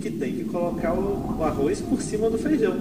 [0.00, 2.76] que tem que colocar o, arroz por cima do feijão.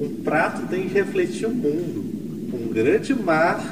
[0.00, 2.04] Um prato tem que refletir o mundo.
[2.52, 3.62] Um grande mar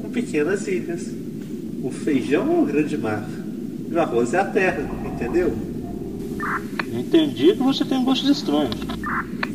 [0.00, 1.08] com pequenas ilhas.
[1.82, 3.28] O feijão é o grande mar.
[3.90, 5.54] E o arroz é a terra, entendeu?
[6.92, 8.76] Entendi que você tem gostos estranhos.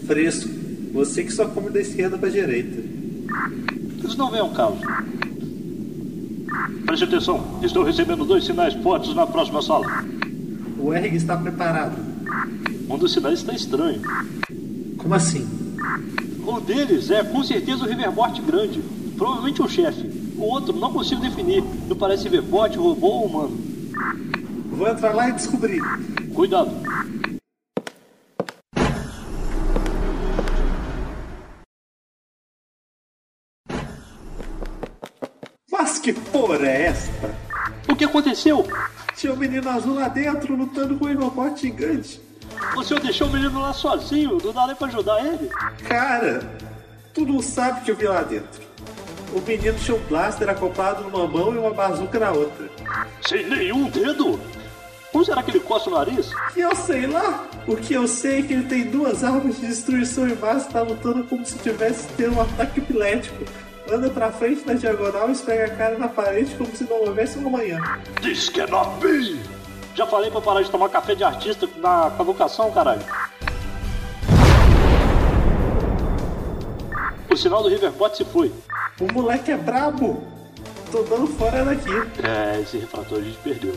[0.05, 0.49] Fresco.
[0.94, 2.81] Você que só come da esquerda pra direita.
[4.03, 4.80] Isso não vem ao caso.
[6.85, 9.85] Preste atenção, estou recebendo dois sinais fortes na próxima sala.
[10.80, 12.09] O Erg está preparado.
[12.89, 14.02] Um dos sinais está estranho.
[14.97, 15.47] Como assim?
[16.45, 18.81] Um deles é com certeza o Riverbot grande.
[19.16, 20.07] Provavelmente o chefe.
[20.35, 21.63] O outro não consigo definir.
[21.88, 23.57] Não parece Riverbot, robô ou humano.
[24.71, 25.83] Vou entrar lá e descobrir.
[26.33, 26.71] Cuidado.
[35.71, 37.35] Mas que porra é esta?
[37.88, 38.66] O que aconteceu?
[39.16, 42.28] Tinha um menino azul lá dentro lutando com um robot gigante.
[42.75, 45.49] O senhor deixou o menino lá sozinho, não dá nem pra ajudar ele?
[45.88, 46.41] Cara,
[47.13, 48.61] tu não sabe o que eu vi lá dentro.
[49.33, 52.69] O menino tinha um blaster acoplado numa mão e uma bazuca na outra.
[53.27, 54.39] Sem nenhum dedo?
[55.11, 56.31] Como será que ele coça o nariz?
[56.55, 57.47] Eu sei lá.
[57.67, 60.73] O que eu sei é que ele tem duas armas de destruição em massa e
[60.73, 63.43] tá lutando como se tivesse tendo um ataque epilético.
[63.91, 67.39] Anda pra frente na diagonal e esfrega a cara na parede como se não houvesse
[67.39, 67.80] um amanhã.
[68.21, 69.58] This cannot be!
[70.00, 73.02] Já falei pra parar de tomar café de artista na convocação, caralho.
[77.30, 78.50] O sinal do Riverbot se foi.
[78.97, 80.23] O moleque é brabo.
[80.89, 81.92] Tô dando fora daqui.
[82.23, 83.75] É, esse refrator a gente perdeu.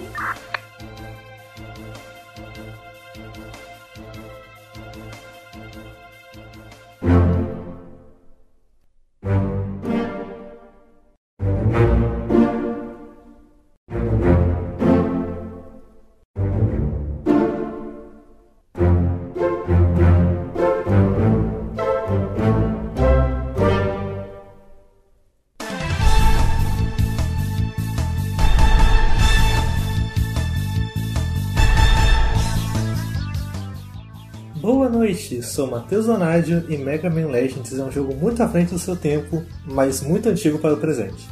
[34.56, 38.72] Boa noite, sou Matheus Donadio e Mega Man Legends é um jogo muito à frente
[38.72, 41.28] do seu tempo, mas muito antigo para o presente.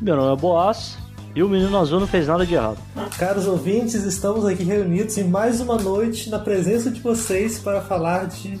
[0.00, 0.96] Meu nome é Boas
[1.34, 2.78] e o menino azul não fez nada de errado.
[3.18, 8.26] Caros ouvintes, estamos aqui reunidos em mais uma noite na presença de vocês para falar
[8.26, 8.58] de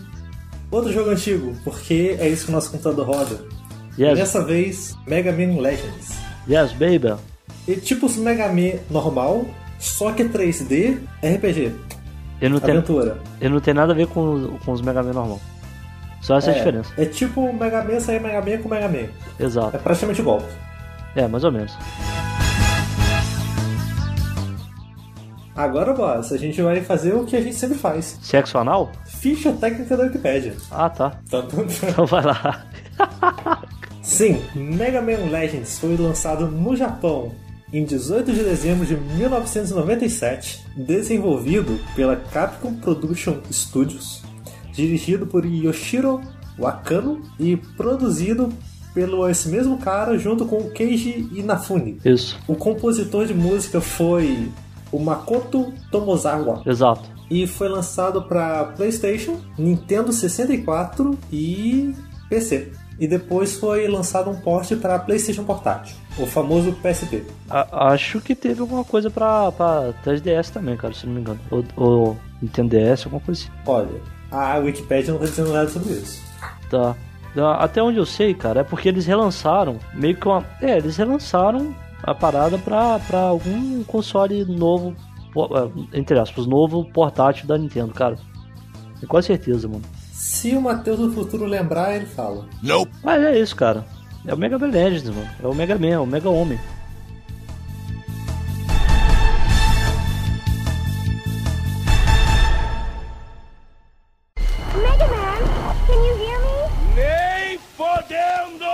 [0.70, 3.38] outro jogo antigo, porque é isso que o nosso computador roda.
[3.96, 6.12] E Yes, dessa vez, Mega Man Legends.
[6.48, 7.14] yes, baby.
[7.68, 9.46] E tipo o Mega Man normal,
[9.78, 11.72] só que 3D, RPG,
[12.42, 13.18] Ele não, tem, aventura.
[13.40, 15.40] ele não nada a ver com, com os Mega Man normal.
[16.20, 16.92] Só essa é a diferença.
[16.98, 19.08] É tipo o Mega Man sair Mega Man com Mega Man.
[19.38, 19.78] É Exato.
[19.78, 20.46] praticamente golpe.
[21.16, 21.72] É, mais ou menos.
[25.54, 28.18] Agora, boss, a gente vai fazer o que a gente sempre faz.
[28.22, 28.90] Sexo anal?
[29.04, 30.54] Ficha técnica da Wikipedia.
[30.70, 31.10] Ah, tá.
[31.30, 32.64] Tá tudo- Então vai lá.
[34.00, 37.32] Sim, Mega Man Legends foi lançado no Japão
[37.72, 44.22] em 18 de dezembro de 1997, desenvolvido pela Capcom Production Studios,
[44.72, 46.20] dirigido por Yoshiro
[46.58, 48.50] Wakano e produzido
[48.92, 51.98] pelo esse mesmo cara junto com Keiji Inafune.
[52.04, 54.50] Isso, O compositor de música foi
[54.90, 57.08] o Makoto Tomozawa exato.
[57.30, 61.94] e foi lançado para PlayStation, Nintendo 64 e
[62.28, 62.72] PC.
[62.98, 67.24] E depois foi lançado um port para PlayStation Portátil, o famoso PSP.
[67.50, 71.40] A- acho que teve alguma coisa pra, pra 3DS também, cara, se não me engano.
[71.50, 73.50] Ou, ou Nintendo DS, alguma coisa assim.
[73.66, 73.88] Olha,
[74.30, 76.22] a Wikipedia não está dizendo nada sobre isso.
[76.70, 76.94] Tá.
[77.34, 80.44] Da- Até onde eu sei, cara, é porque eles relançaram meio que uma.
[80.60, 84.94] É, eles relançaram a parada pra, pra algum console novo,
[85.92, 88.16] é, entre aspas, novo portátil da Nintendo, cara.
[89.08, 89.82] Quase certeza, mano.
[90.22, 92.46] Se o Matheus do futuro lembrar, ele fala.
[93.02, 93.84] Mas é isso, cara.
[94.24, 95.28] É o Mega Man Legends, mano.
[95.42, 96.60] É o Mega Man, é o Mega Homem.
[104.76, 105.40] Mega Man,
[105.88, 106.94] can you hear me?
[106.94, 108.64] Nem fodendo!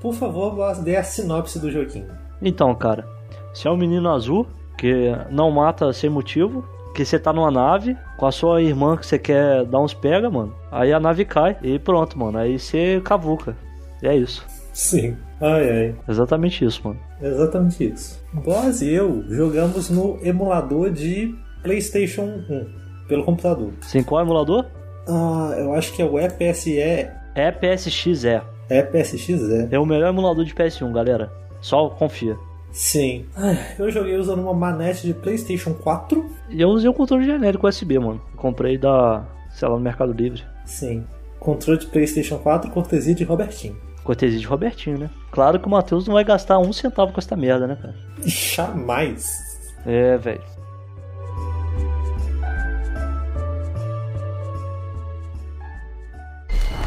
[0.00, 2.16] Por favor, dê a sinopse do joguinho.
[2.40, 3.04] Então, cara,
[3.52, 4.46] você é um menino azul
[4.78, 9.06] que não mata sem motivo, que você tá numa nave com a sua irmã que
[9.06, 10.54] você quer dar uns pega, mano.
[10.70, 12.38] Aí a nave cai e pronto, mano.
[12.38, 13.56] Aí você cavuca.
[14.02, 14.44] E é isso.
[14.72, 15.16] Sim.
[15.40, 15.94] Ai, ai.
[16.08, 17.00] Exatamente isso, mano.
[17.20, 18.22] Exatamente isso.
[18.32, 23.72] Boss e eu jogamos no emulador de PlayStation 1, pelo computador.
[23.80, 24.66] Sim, qual é emulador?
[25.08, 26.78] Ah, eu acho que é o EPSE.
[26.78, 28.40] É PSXE.
[28.70, 29.68] EPSXE.
[29.70, 31.30] É o melhor emulador de PS1, galera.
[31.60, 32.36] Só confia.
[32.72, 33.26] Sim.
[33.36, 36.24] Ah, Eu joguei usando uma manete de PlayStation 4.
[36.48, 38.20] E eu usei um controle genérico USB, mano.
[38.36, 40.42] Comprei da, sei lá, no Mercado Livre.
[40.64, 41.04] Sim.
[41.38, 43.76] Controle de PlayStation 4, cortesia de Robertinho.
[44.04, 45.10] Cortesia de Robertinho, né?
[45.30, 47.94] Claro que o Matheus não vai gastar um centavo com essa merda, né, cara?
[48.24, 49.26] Jamais.
[49.86, 50.40] É, velho.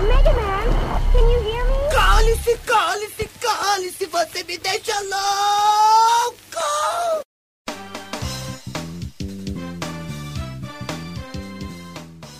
[0.01, 0.67] Mega Man,
[1.13, 1.77] can you hear me?
[1.91, 6.35] Cale-se, cale-se, cale-se, você me deixa louco!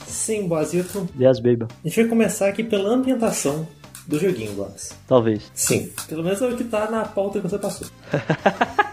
[0.07, 1.07] Sim, Boazito.
[1.19, 1.65] Yes, baby.
[1.83, 3.67] A gente vai começar aqui pela ambientação
[4.07, 4.91] do joguinho, Boaz.
[5.07, 5.51] Talvez.
[5.53, 5.91] Sim.
[6.07, 7.87] Pelo menos é o que tá na pauta que você passou.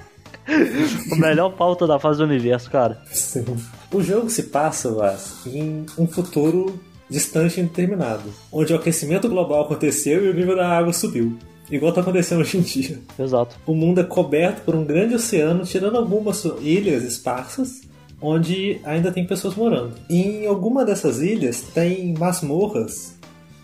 [1.10, 3.00] O melhor pauta da fase do universo, cara.
[3.10, 3.44] Sim.
[3.92, 6.78] O jogo se passa, Boaz, em um futuro
[7.08, 11.38] distante e indeterminado, onde o aquecimento global aconteceu e o nível da água subiu.
[11.72, 12.98] Igual tá acontecendo hoje em dia.
[13.18, 13.56] Exato.
[13.66, 17.80] O mundo é coberto por um grande oceano, tirando algumas ilhas esparsas,
[18.20, 19.94] onde ainda tem pessoas morando.
[20.10, 23.14] E em alguma dessas ilhas tem masmorras,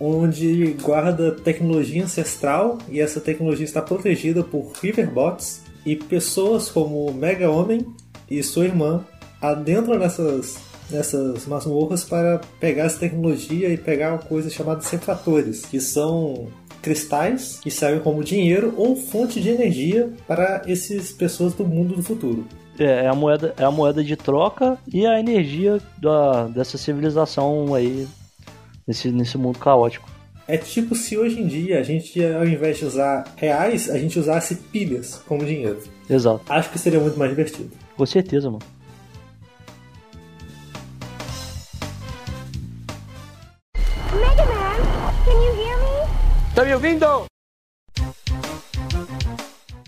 [0.00, 7.50] onde guarda tecnologia ancestral e essa tecnologia está protegida por riverbots e pessoas como Mega
[7.50, 7.86] Homem
[8.30, 9.04] e sua irmã
[9.40, 10.56] adentram nessas
[10.90, 16.48] nessas masmorras para pegar essa tecnologia e pegar uma coisa chamada cefratores, que são
[16.88, 22.02] cristais que servem como dinheiro ou fonte de energia para essas pessoas do mundo do
[22.02, 22.46] futuro.
[22.78, 27.74] É, é a moeda, é a moeda de troca e a energia da, dessa civilização
[27.74, 28.08] aí
[28.86, 30.08] nesse, nesse mundo caótico.
[30.46, 34.18] É tipo se hoje em dia a gente, ao invés de usar reais, a gente
[34.18, 35.82] usasse pilhas como dinheiro.
[36.08, 36.40] Exato.
[36.48, 37.70] Acho que seria muito mais divertido.
[37.94, 38.64] Com certeza, mano.
[46.58, 46.64] Me?
[46.64, 47.37] Tá me ouvindo?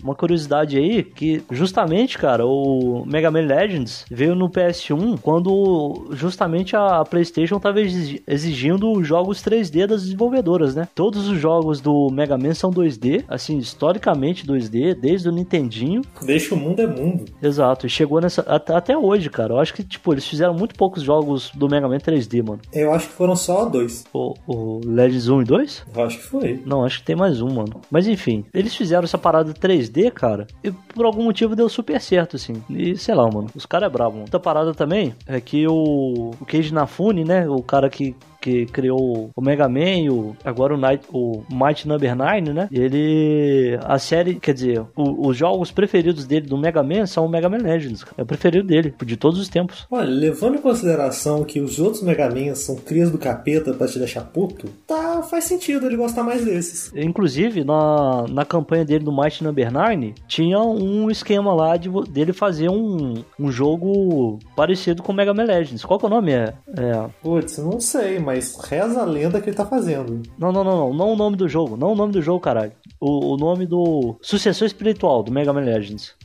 [0.03, 6.75] Uma curiosidade aí, que justamente, cara, o Mega Man Legends veio no PS1 quando justamente
[6.75, 10.87] a PlayStation estava exigindo jogos 3D das desenvolvedoras, né?
[10.93, 16.01] Todos os jogos do Mega Man são 2D, assim, historicamente 2D, desde o Nintendinho.
[16.23, 17.25] Desde que o mundo é mundo.
[17.41, 18.41] Exato, e chegou nessa.
[18.41, 19.53] Até, até hoje, cara.
[19.53, 22.59] Eu acho que, tipo, eles fizeram muito poucos jogos do Mega Man 3D, mano.
[22.73, 24.05] Eu acho que foram só dois.
[24.13, 25.83] O, o Legends 1 e 2?
[25.95, 26.61] Eu acho que foi.
[26.65, 27.81] Não, acho que tem mais um, mano.
[27.89, 32.35] Mas enfim, eles fizeram essa parada 3D, cara, e por algum motivo deu super certo,
[32.35, 32.63] assim.
[32.69, 34.23] E sei lá, mano, os caras é bravo, mano.
[34.23, 39.29] Outra parada também é que o, o Keiji Nafune, né, o cara que que criou
[39.35, 42.67] o Mega Man e o, agora o, Night, o Might Number 9, né?
[42.71, 43.77] Ele.
[43.83, 47.47] A série, quer dizer, o- os jogos preferidos dele do Mega Man são o Mega
[47.47, 48.03] Man Legends.
[48.17, 49.85] É o preferido dele, de todos os tempos.
[49.91, 53.99] Olha, levando em consideração que os outros Mega Man são crias do capeta pra te
[53.99, 56.91] deixar puto, tá, faz sentido ele gostar mais desses.
[56.95, 62.33] Inclusive, na, na campanha dele do Might Number 9, tinha um esquema lá de, dele
[62.33, 65.83] fazer um, um jogo parecido com o Mega Man Legends.
[65.85, 66.31] Qual que é o nome?
[66.31, 70.21] É, é, Putz, não sei, mas reza a lenda que ele tá fazendo.
[70.37, 70.93] não, não, não, não.
[70.93, 71.75] Não o nome do jogo.
[71.77, 72.71] Não o nome do jogo, caralho.
[72.99, 76.15] O, o nome do sucessor espiritual do Mega Man Legends.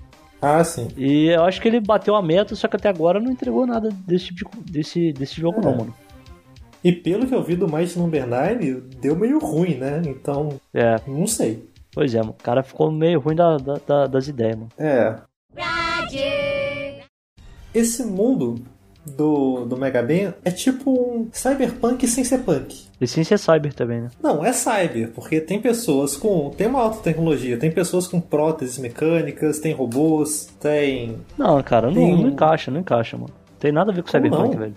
[0.41, 0.88] Ah, sim.
[0.97, 3.88] E eu acho que ele bateu a meta, só que até agora não entregou nada
[4.06, 5.64] desse tipo de, desse, desse jogo, É.
[5.64, 5.94] não, mano.
[6.85, 10.02] E pelo que eu vi do Might Number 9, deu meio ruim, né?
[10.06, 11.67] Então, É, não sei.
[11.91, 12.37] pois é, mano.
[12.38, 14.69] O cara ficou meio ruim da, da- da- das ideias, mano.
[14.78, 15.16] É.
[17.75, 18.57] Esse mundo
[19.06, 22.84] do, do Mega Man é tipo um cyberpunk sem ser punk.
[23.00, 24.10] E sem ser cyber também, né?
[24.22, 26.50] Não, é cyber, porque tem pessoas com.
[26.50, 31.18] Tem uma alta tecnologia, tem pessoas com próteses mecânicas, tem robôs, tem.
[31.38, 33.32] Não, cara, não, Tem- não encaixa, não encaixa, mano.
[33.60, 34.58] Tem nada a ver com Cyberpunk, não?
[34.60, 34.75] velho.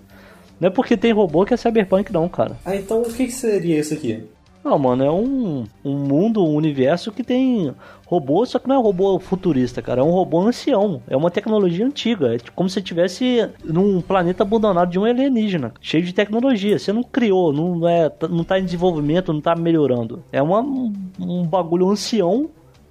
[0.60, 2.58] Não é porque tem robô que é Cyberpunk, não, cara.
[2.66, 4.26] Ah, então o que, que seria isso aqui?
[4.64, 7.74] Não, mano, é um, um mundo, um universo que tem
[8.06, 10.02] robô, só que não é um robô futurista, cara.
[10.02, 11.02] É um robô ancião.
[11.08, 12.34] É uma tecnologia antiga.
[12.36, 16.78] É tipo como se estivesse num planeta abandonado de um alienígena, cheio de tecnologia.
[16.78, 20.24] Você não criou, não, é, não tá em desenvolvimento, não tá melhorando.
[20.32, 22.50] É uma, um, bagulho ancião.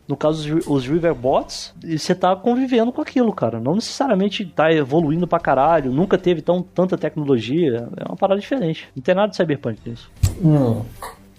[0.09, 3.61] No caso, os ri- os Riverbots, e você tá convivendo com aquilo, cara.
[3.61, 7.87] Não necessariamente tá evoluindo pra caralho, nunca teve tão, tanta tecnologia.
[7.95, 8.89] É uma parada diferente.
[8.97, 10.11] Não tem nada de cyberpunk nisso.
[10.43, 10.81] Hum.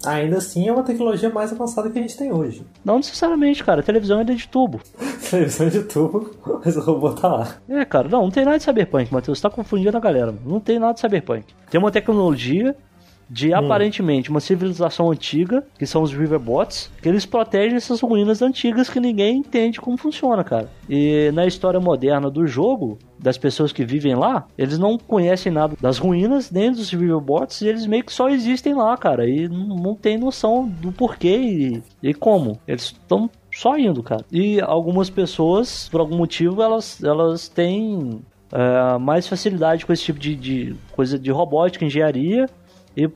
[0.05, 2.65] Ainda assim é uma tecnologia mais avançada que a gente tem hoje.
[2.83, 3.81] Não necessariamente, cara.
[3.81, 4.79] A televisão ainda é de tubo.
[5.29, 6.31] Televisão de tubo,
[6.63, 7.55] mas o robô tá lá.
[7.67, 9.37] É, cara, não, não tem nada de cyberpunk, Matheus.
[9.37, 10.33] Você tá confundindo a galera.
[10.45, 11.45] Não tem nada de cyberpunk.
[11.69, 12.75] Tem uma tecnologia
[13.29, 18.89] de aparentemente uma civilização antiga, que são os Riverbots, que eles protegem essas ruínas antigas
[18.89, 20.69] que ninguém entende como funciona, cara.
[20.89, 25.75] E na história moderna do jogo, das pessoas que vivem lá, eles não conhecem nada
[25.79, 29.75] das ruínas, nem dos Riverbots, e eles meio que só existem lá, cara, e não,
[29.75, 32.59] não tem noção do porquê e, e como.
[32.67, 34.25] Eles estão só indo, cara.
[34.31, 38.21] E algumas pessoas, por algum motivo, elas, elas têm
[38.51, 42.47] é, mais facilidade com esse tipo de, de coisa de robótica, engenharia
[42.95, 43.07] e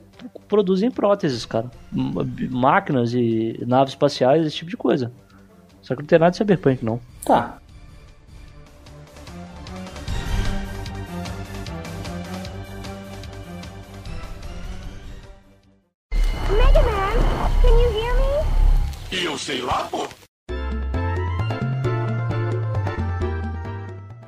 [0.48, 1.70] produzem próteses, cara.
[1.92, 5.12] Máquinas e naves espaciais, esse tipo de coisa.
[5.82, 7.00] Só que não tem nada de cyberpunk, não.
[7.24, 7.58] Tá.
[16.50, 17.16] Mega Man,
[17.60, 19.16] can you hear me?
[19.20, 20.08] E eu sei lá, pô.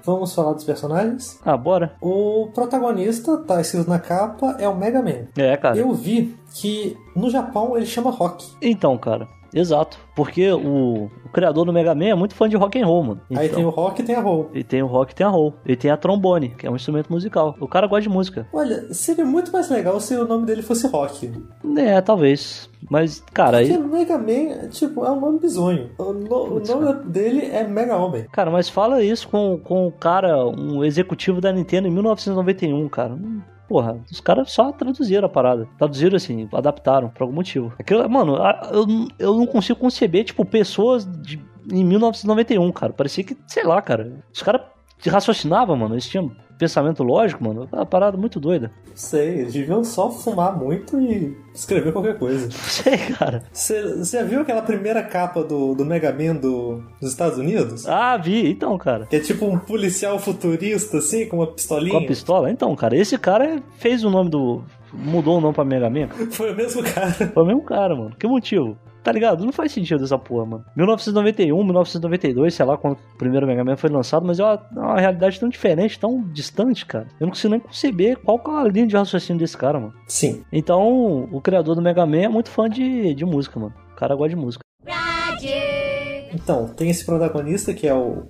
[0.07, 1.41] Vamos falar dos personagens?
[1.45, 1.97] Ah, bora.
[2.01, 5.27] O protagonista, tá escrito na capa, é o Mega Man.
[5.37, 5.77] É, cara.
[5.77, 8.47] Eu vi que no Japão ele chama Rock.
[8.63, 9.27] Então, cara.
[9.57, 9.99] Exato.
[10.15, 13.21] Porque o, o criador do Mega Man é muito fã de rock and roll, mano.
[13.35, 14.51] Aí Então, tem o Rock e tem a Roll.
[14.55, 15.55] E tem o rock e tem a roll.
[15.65, 17.55] E tem a trombone, que é um instrumento musical.
[17.61, 18.47] O cara gosta de música.
[18.53, 21.33] Olha, seria muito mais legal se o nome dele fosse Rock.
[21.77, 22.69] É, talvez.
[22.91, 23.79] Mas, cara, Porque aí.
[23.79, 25.91] Mega Man, tipo, é um nome bizonho.
[25.99, 28.27] O, no- o nome dele é Mega Homem.
[28.31, 33.15] Cara, mas fala isso com, com o cara, um executivo da Nintendo em 1991, cara.
[33.15, 35.69] Hum, Porra, os caras só traduziram a parada.
[35.77, 37.73] Traduziram assim, adaptaram por algum motivo.
[37.79, 38.37] Aquilo, mano,
[38.73, 38.87] eu,
[39.19, 42.93] eu não consigo conceber, tipo, pessoas de, em 1991, cara.
[42.93, 44.25] Parecia que, sei lá, cara.
[44.33, 44.63] Os caras
[45.05, 45.95] raciocinavam, mano.
[45.95, 47.69] Eles tinham pensamento lógico, mano.
[47.71, 48.71] Uma parada muito doida.
[48.95, 52.51] Sei, eles deviam só fumar muito e escrever qualquer coisa.
[52.53, 53.43] Sei, cara.
[53.53, 57.87] Você você já viu aquela primeira capa do, do Mega Man do, dos Estados Unidos?
[57.87, 58.51] Ah, vi.
[58.51, 59.07] Então, cara.
[59.07, 61.93] Que é tipo um policial futurista, assim, com uma pistolinha.
[61.99, 62.51] Com a pistola?
[62.51, 64.63] Então, cara, esse cara fez o nome do.
[64.93, 66.09] Mudou o nome pra Mega Man.
[66.31, 67.13] Foi o mesmo cara.
[67.13, 68.15] Foi o mesmo cara, mano.
[68.19, 68.79] Que motivo?
[69.07, 69.45] Tá ligado?
[69.45, 70.65] Não faz sentido essa porra, mano.
[70.75, 74.81] 1991, 1992, sei lá quando o primeiro Mega Man foi lançado, mas é uma, é
[74.81, 77.07] uma realidade tão diferente, tão distante, cara.
[77.21, 79.95] Eu não consigo nem conceber qual que é a linha de raciocínio desse cara, mano.
[80.09, 80.43] Sim.
[80.53, 83.73] Então, o criador do Mega Man é muito fã de, de música, mano.
[83.93, 84.65] O cara gosta de música.
[86.35, 88.27] Então, tem esse protagonista que é o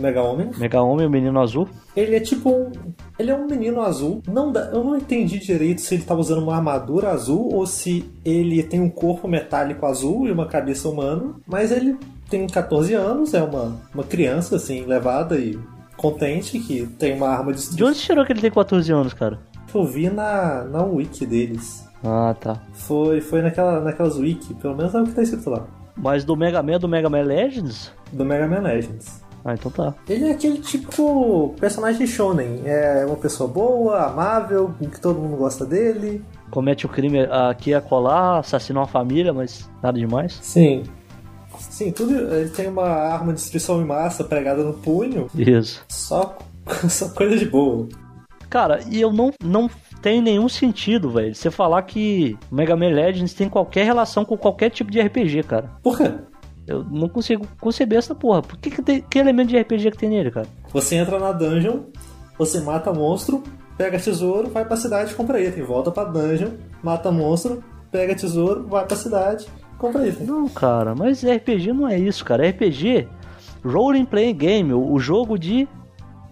[0.00, 0.50] Mega Homem.
[0.56, 1.68] Mega Homem, o menino azul.
[1.96, 2.72] Ele é tipo um.
[3.18, 4.22] Ele é um menino azul.
[4.26, 8.10] Não dá, eu não entendi direito se ele tava usando uma armadura azul ou se
[8.24, 11.34] ele tem um corpo metálico azul e uma cabeça humana.
[11.46, 11.96] Mas ele
[12.28, 15.58] tem 14 anos, é uma, uma criança, assim, levada e
[15.96, 19.38] contente, que tem uma arma de De onde tirou que ele tem 14 anos, cara?
[19.74, 21.86] Eu vi na, na wiki deles.
[22.04, 22.62] Ah, tá.
[22.72, 25.66] Foi, foi naquela, naquelas wiki, pelo menos é o que tá escrito lá.
[25.96, 27.92] Mas do Mega Man, do Mega Man Legends?
[28.12, 29.22] Do Mega Man Legends.
[29.46, 29.94] Ah, então tá.
[30.08, 32.62] Ele é aquele típico personagem shonen.
[32.64, 36.20] É uma pessoa boa, amável, que todo mundo gosta dele.
[36.50, 40.36] Comete o crime aqui a colar, assassina uma família, mas nada demais.
[40.42, 40.82] Sim.
[41.60, 42.12] Sim, tudo.
[42.34, 45.28] Ele tem uma arma de destruição em massa pregada no punho.
[45.32, 45.84] Isso.
[45.88, 46.36] Só,
[46.90, 47.88] só coisa de boa.
[48.50, 49.70] Cara, e eu não, não
[50.02, 54.70] tem nenhum sentido, velho, você falar que Mega Man Legends tem qualquer relação com qualquer
[54.70, 55.70] tipo de RPG, cara.
[55.82, 56.12] Por quê?
[56.66, 58.42] Eu não consigo conceber essa porra.
[58.42, 60.46] Por que, que, tem, que elemento de RPG que tem nele, cara?
[60.72, 61.80] Você entra na dungeon,
[62.38, 63.42] você mata monstro,
[63.78, 65.62] pega tesouro, vai pra cidade e compra item.
[65.64, 66.50] Volta pra dungeon,
[66.82, 69.46] mata monstro, pega tesouro, vai pra cidade,
[69.78, 70.26] compra item.
[70.26, 72.48] Não, cara, mas RPG não é isso, cara.
[72.48, 73.06] RPG,
[73.64, 75.68] Role Playing Game, o, jogo de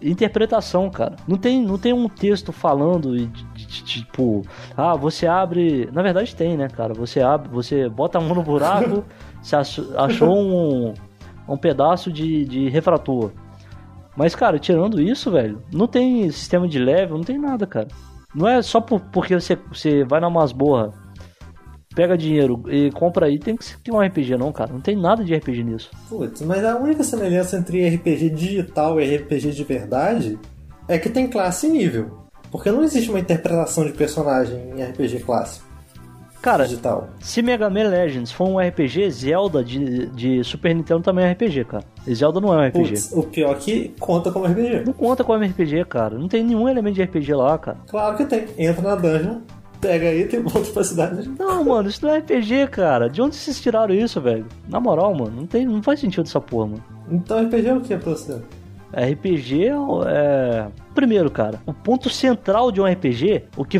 [0.01, 1.15] interpretação, cara.
[1.27, 4.43] Não tem, não tem um texto falando e de- de- de- tipo,
[4.75, 5.89] ah, você abre.
[5.91, 6.93] Na verdade tem, né, cara?
[6.93, 9.03] Você abre, você bota a mão no buraco,
[9.53, 10.93] ach- achou um,
[11.47, 13.31] um pedaço de, de refrator.
[14.15, 17.89] Mas, cara, tirando isso, velho, não tem sistema de level, não tem nada, cara.
[18.33, 20.93] Não é só por- porque você, você vai na masmorra,
[21.93, 24.71] pega dinheiro e compra item que tem um RPG, não, cara.
[24.73, 25.91] Não tem nada de RPG nisso.
[26.09, 30.39] Putz, mas a única semelhança entre RPG digital e RPG de verdade
[30.87, 32.25] é que tem classe e nível.
[32.51, 35.64] Porque não existe uma interpretação de personagem em RPG clássico
[36.45, 37.09] Cara, digital.
[37.19, 41.65] se Mega Man Legends for um RPG, Zelda de, de Super Nintendo também é RPG,
[41.65, 41.83] cara.
[42.05, 42.89] E Zelda não é um RPG.
[42.89, 44.83] Putz, o pior é que conta como RPG.
[44.85, 46.19] Não conta como RPG, cara.
[46.19, 47.79] Não tem nenhum elemento de RPG lá, cara.
[47.87, 48.45] Claro que tem.
[48.59, 49.39] Entra na dungeon,
[49.81, 51.27] pega item, volta pra cidade.
[51.39, 53.09] Não, mano, isso não é RPG, cara.
[53.09, 54.45] De onde vocês tiraram isso, velho?
[54.69, 56.83] Na moral, mano, não, tem, não faz sentido essa porra, mano.
[57.09, 58.39] Então RPG é o que pra você?
[58.95, 59.69] RPG
[60.07, 60.67] é.
[60.93, 63.79] Primeiro, cara, o ponto central de um RPG, o que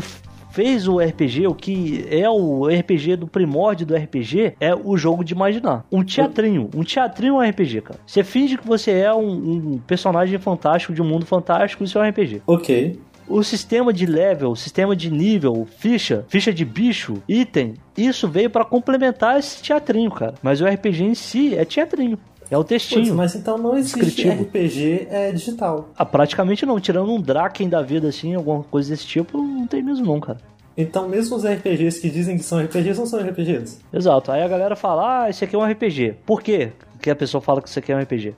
[0.56, 5.22] fez o RPG, o que é o RPG do primórdio do RPG, é o jogo
[5.22, 5.84] de imaginar.
[5.92, 6.70] Um teatrinho.
[6.74, 8.00] Um teatrinho é um RPG, cara.
[8.06, 12.00] Você finge que você é um, um personagem fantástico de um mundo fantástico, isso é
[12.00, 12.40] um RPG.
[12.46, 12.98] Ok.
[13.28, 18.48] o sistema de level, o sistema de nível, ficha, ficha de bicho, item, isso veio
[18.48, 20.34] pra complementar esse teatrinho, cara.
[20.42, 22.18] Mas o RPG em si é teatrinho.
[22.50, 23.14] É o textinho.
[23.14, 24.28] mas então não existe.
[24.28, 25.88] RPG é, digital.
[25.96, 26.78] Ah, praticamente não.
[26.78, 30.38] Tirando um Draken da vida, assim, alguma coisa desse tipo, não tem mesmo não, cara.
[30.76, 33.78] Então mesmo os RPGs que dizem que são RPGs não são RPGs.
[33.92, 34.30] Exato.
[34.30, 36.16] Aí a galera fala, ah, esse aqui é um RPG.
[36.24, 38.34] Por quê que a pessoa fala que isso aqui é um RPG?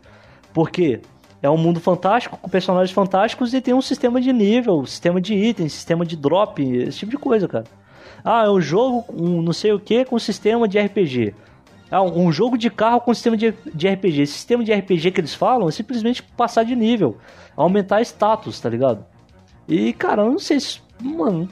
[0.55, 1.00] Porque
[1.43, 5.35] é um mundo fantástico, com personagens fantásticos e tem um sistema de nível, sistema de
[5.35, 7.65] itens, sistema de drop, esse tipo de coisa, cara.
[8.25, 11.35] Ah, é um jogo, um não sei o que, com sistema de RPG.
[11.90, 14.23] Ah, um jogo de carro com sistema de, de RPG.
[14.23, 17.16] Esse sistema de RPG que eles falam é simplesmente passar de nível,
[17.57, 19.04] aumentar status, tá ligado?
[19.66, 20.80] E, cara, eu não sei se.
[21.00, 21.49] Mano,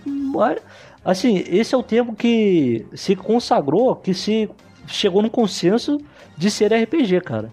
[1.05, 4.51] assim, esse é o tempo que se consagrou, que se
[4.87, 5.99] chegou no consenso
[6.37, 7.53] de ser RPG, cara.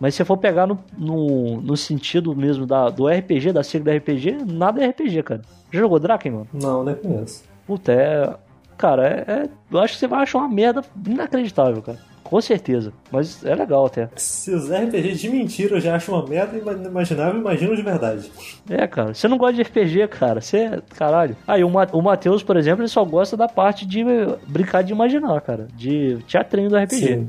[0.00, 3.92] Mas se você for pegar no, no, no sentido mesmo da, do RPG, da sigla
[3.92, 5.42] do RPG, nada é RPG, cara.
[5.72, 6.48] Já jogou Draken, mano?
[6.52, 7.44] Não, nem conheço.
[7.66, 8.34] Puta, é.
[8.76, 11.98] Cara, é, é- Eu acho que você vai achar uma merda inacreditável, cara.
[12.24, 12.92] Com certeza.
[13.12, 14.08] Mas é legal até.
[14.16, 18.32] Se os RPGs de mentira eu já acho uma merda inimaginável, imagino de verdade.
[18.68, 19.12] É, cara.
[19.14, 20.40] Você não gosta de RPG, cara.
[20.40, 20.82] Você é.
[20.96, 21.36] Caralho.
[21.46, 24.02] Aí o, Ma- o Matheus, por exemplo, ele só gosta da parte de
[24.48, 25.68] brincar de imaginar, cara.
[25.76, 26.96] De teatrinho do RPG.
[27.06, 27.28] Sim.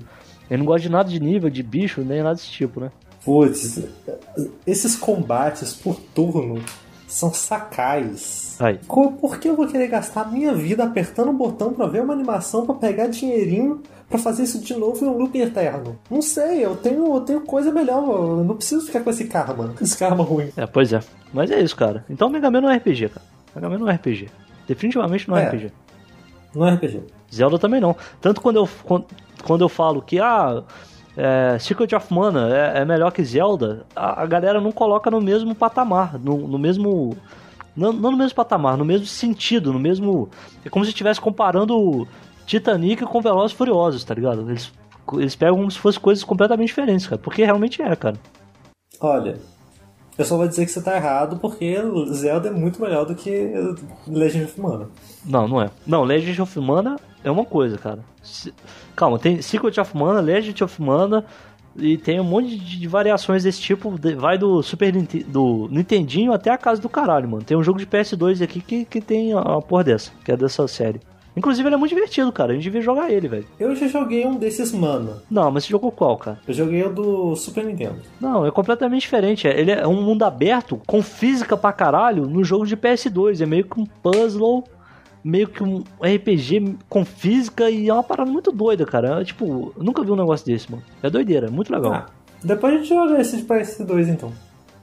[0.50, 2.90] Ele não gosta de nada de nível, de bicho, nem nada desse tipo, né?
[3.24, 3.82] Putz,
[4.68, 6.62] esses combates por turno
[7.08, 8.45] são sacais.
[8.60, 8.80] Aí.
[8.88, 12.66] Por que eu vou querer gastar minha vida apertando um botão pra ver uma animação
[12.66, 15.98] pra pegar dinheirinho pra fazer isso de novo em um loop eterno?
[16.10, 18.04] Não sei, eu tenho, eu tenho coisa melhor.
[18.04, 20.50] Eu não preciso ficar com esse karma, esse karma ruim.
[20.56, 21.00] É, pois é.
[21.34, 22.06] Mas é isso, cara.
[22.10, 23.26] Então Mega Man não é RPG, cara.
[23.56, 24.30] Mega Man não é RPG.
[24.68, 25.48] Definitivamente não é, É.
[25.48, 25.72] RPG.
[26.56, 27.02] Não é RPG.
[27.34, 27.96] Zelda também não.
[28.22, 29.06] Tanto quando eu, quando,
[29.44, 30.64] quando eu falo que, ah,
[31.18, 35.20] é, Secret of Mana é, é melhor que Zelda, a, a galera não coloca no
[35.20, 37.16] mesmo patamar, no, no mesmo.
[37.75, 40.29] Não, não no mesmo patamar, no mesmo sentido, no mesmo.
[40.63, 42.08] É como se estivesse comparando
[42.46, 44.50] Titanic com Velozes Furiosos, tá ligado?
[44.50, 44.72] Eles,
[45.13, 47.20] eles pegam como se fossem coisas completamente diferentes, cara.
[47.22, 48.15] Porque realmente é, cara.
[49.00, 49.38] Olha,
[50.17, 51.75] eu só vou dizer que você tá errado porque
[52.13, 53.51] Zelda é muito melhor do que
[54.08, 54.88] Legend of Mana.
[55.25, 55.70] Não, não é.
[55.86, 58.00] Não, Legend of Mana é uma coisa, cara.
[58.24, 58.53] Se-
[58.96, 61.25] Calma, tem Secret of Mana, Legend of Mana
[61.77, 63.91] e tem um monte de variações desse tipo.
[63.98, 67.44] de- Vai do Super do Nintendinho até a casa do caralho, mano.
[67.44, 70.38] Tem um jogo de PS2 aqui que, que tem a, a porra dessa, que é
[70.38, 71.00] dessa série.
[71.38, 72.51] Inclusive ele é muito divertido, cara.
[72.51, 73.46] A gente devia jogar ele, velho.
[73.59, 75.22] Eu já joguei um desses Mana.
[75.29, 76.40] Não, mas você jogou qual, cara?
[76.48, 77.98] Eu joguei o do Super Nintendo.
[78.22, 79.46] Não, é completamente diferente.
[79.46, 83.42] É- Ele é um mundo aberto com física pra caralho no jogo de PS2.
[83.42, 84.64] É meio que um puzzle,
[85.25, 89.22] meio que um RPG com física e é uma parada muito doida, cara.
[89.22, 90.83] É, tipo, eu nunca vi um negócio desse, mano.
[91.01, 91.92] É doideira, é muito legal.
[91.94, 92.05] Ah,
[92.44, 94.31] depois a gente joga esse de PS2 então.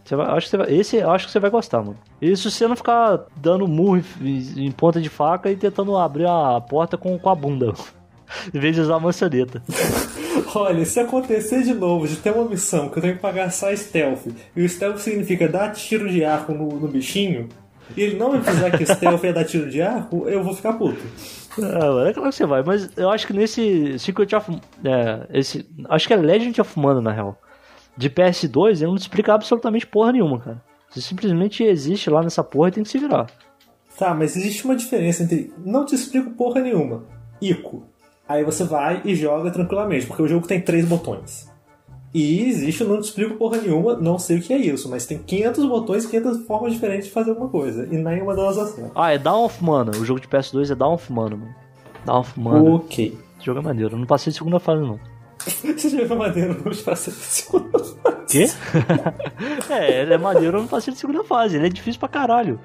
[0.04, 1.96] Você vai- acho que você vai- esse eu acho que você vai gostar, mano.
[2.20, 6.26] E se você não ficar dando murro em, em ponta de faca e tentando abrir
[6.26, 7.72] a porta com, com a bunda.
[8.52, 9.62] em vez de usar a maçaneta.
[10.54, 13.74] Olha, se acontecer de novo de ter uma missão que eu tenho que pagar só
[13.74, 14.26] stealth,
[14.56, 17.48] e o stealth significa dar tiro de arco no, no bichinho,
[17.96, 20.74] e ele não me precisar que stealth é dar tiro de arco, eu vou ficar
[20.74, 21.00] puto.
[21.58, 24.50] É, mano, é claro que você vai, mas eu acho que nesse Secret of.
[24.84, 27.38] É, esse, acho que é Legend of Mana, na real.
[27.96, 30.62] De PS2, ele não te explica absolutamente porra nenhuma, cara.
[30.88, 33.26] Você simplesmente existe lá nessa porra e tem que se virar.
[33.98, 37.04] Tá, mas existe uma diferença entre não te explico porra nenhuma,
[37.40, 37.84] Ico.
[38.26, 41.51] Aí você vai e joga tranquilamente, porque o jogo tem três botões.
[42.14, 45.06] E existe o não te explico porra nenhuma, não sei o que é isso, mas
[45.06, 47.88] tem 500 botões, 500 formas diferentes de fazer alguma coisa.
[47.90, 48.92] E nenhuma delas acerta.
[48.94, 49.92] Ah, é Dawn of Mana.
[49.92, 51.54] O jogo de PS2 é Dawn of Mana, mano.
[52.04, 52.70] Dawn of Mana.
[52.74, 53.18] Ok.
[53.36, 53.94] Esse jogo é maneiro.
[53.94, 55.00] Eu não passei de segunda fase, não.
[55.38, 57.78] Você já viu maneiro no espaço segunda
[58.28, 58.46] Quê?
[59.68, 61.56] é, ele é maneiro, eu não passei de segunda fase.
[61.56, 62.60] Ele é difícil pra caralho.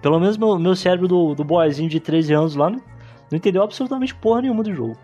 [0.00, 2.78] Pelo menos meu, meu cérebro do, do boyzinho de 13 anos lá não,
[3.30, 4.96] não entendeu absolutamente porra nenhuma do jogo.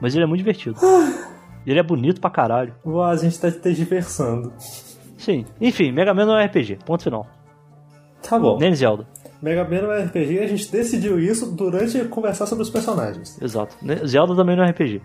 [0.00, 0.76] Mas ele é muito divertido.
[1.70, 2.74] ele é bonito pra caralho.
[2.84, 4.52] Uau, a gente tá te diversando.
[5.16, 5.44] Sim.
[5.60, 6.78] Enfim, Mega Man não é RPG.
[6.84, 7.26] Ponto final.
[8.28, 8.58] Tá bom.
[8.58, 9.06] Nem Zelda.
[9.40, 13.40] Mega Man não é RPG, a gente decidiu isso durante conversar sobre os personagens.
[13.42, 13.76] Exato.
[14.06, 15.02] Zelda também não é RPG.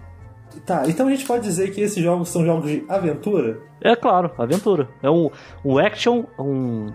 [0.65, 3.59] Tá, então a gente pode dizer que esses jogos são jogos de aventura?
[3.81, 4.87] É claro, aventura.
[5.01, 5.29] É um,
[5.63, 6.91] um action, um,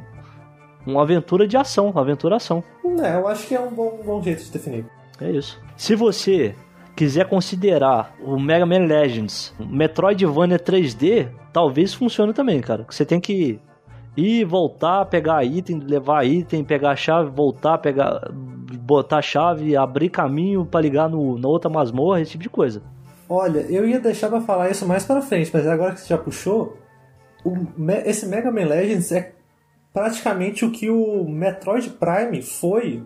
[0.87, 2.63] uma aventura de ação, aventura-ação.
[3.03, 4.87] É, eu acho que é um bom, um bom jeito de definir.
[5.21, 5.61] É isso.
[5.77, 6.55] Se você
[7.03, 12.87] quiser considerar o Mega Man Legends Metroidvania 3D, talvez funcione também, cara.
[12.89, 13.59] Você tem que
[14.17, 20.11] ir, voltar, pegar item, levar item, pegar a chave, voltar, pegar, botar a chave, abrir
[20.11, 22.81] caminho pra ligar no, na outra masmorra, esse tipo de coisa.
[23.29, 26.19] Olha, eu ia deixar pra falar isso mais pra frente, mas agora que você já
[26.19, 26.77] puxou,
[27.45, 27.57] o
[28.05, 29.33] esse Mega Man Legends é
[29.93, 33.03] praticamente o que o Metroid Prime foi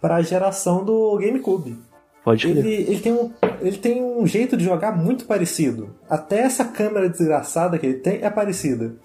[0.00, 1.85] para a geração do GameCube.
[2.26, 5.94] Pode Ele, ele, tem um, ele tem um jeito de jogar muito parecido.
[6.10, 8.96] Até essa câmera desgraçada que ele tem é parecida.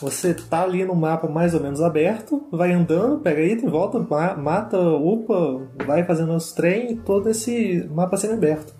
[0.00, 4.36] Você tá ali no mapa mais ou menos aberto, vai andando, pega item, volta, ma-
[4.36, 8.72] mata, upa, vai fazendo os trem e todo esse mapa sendo aberto.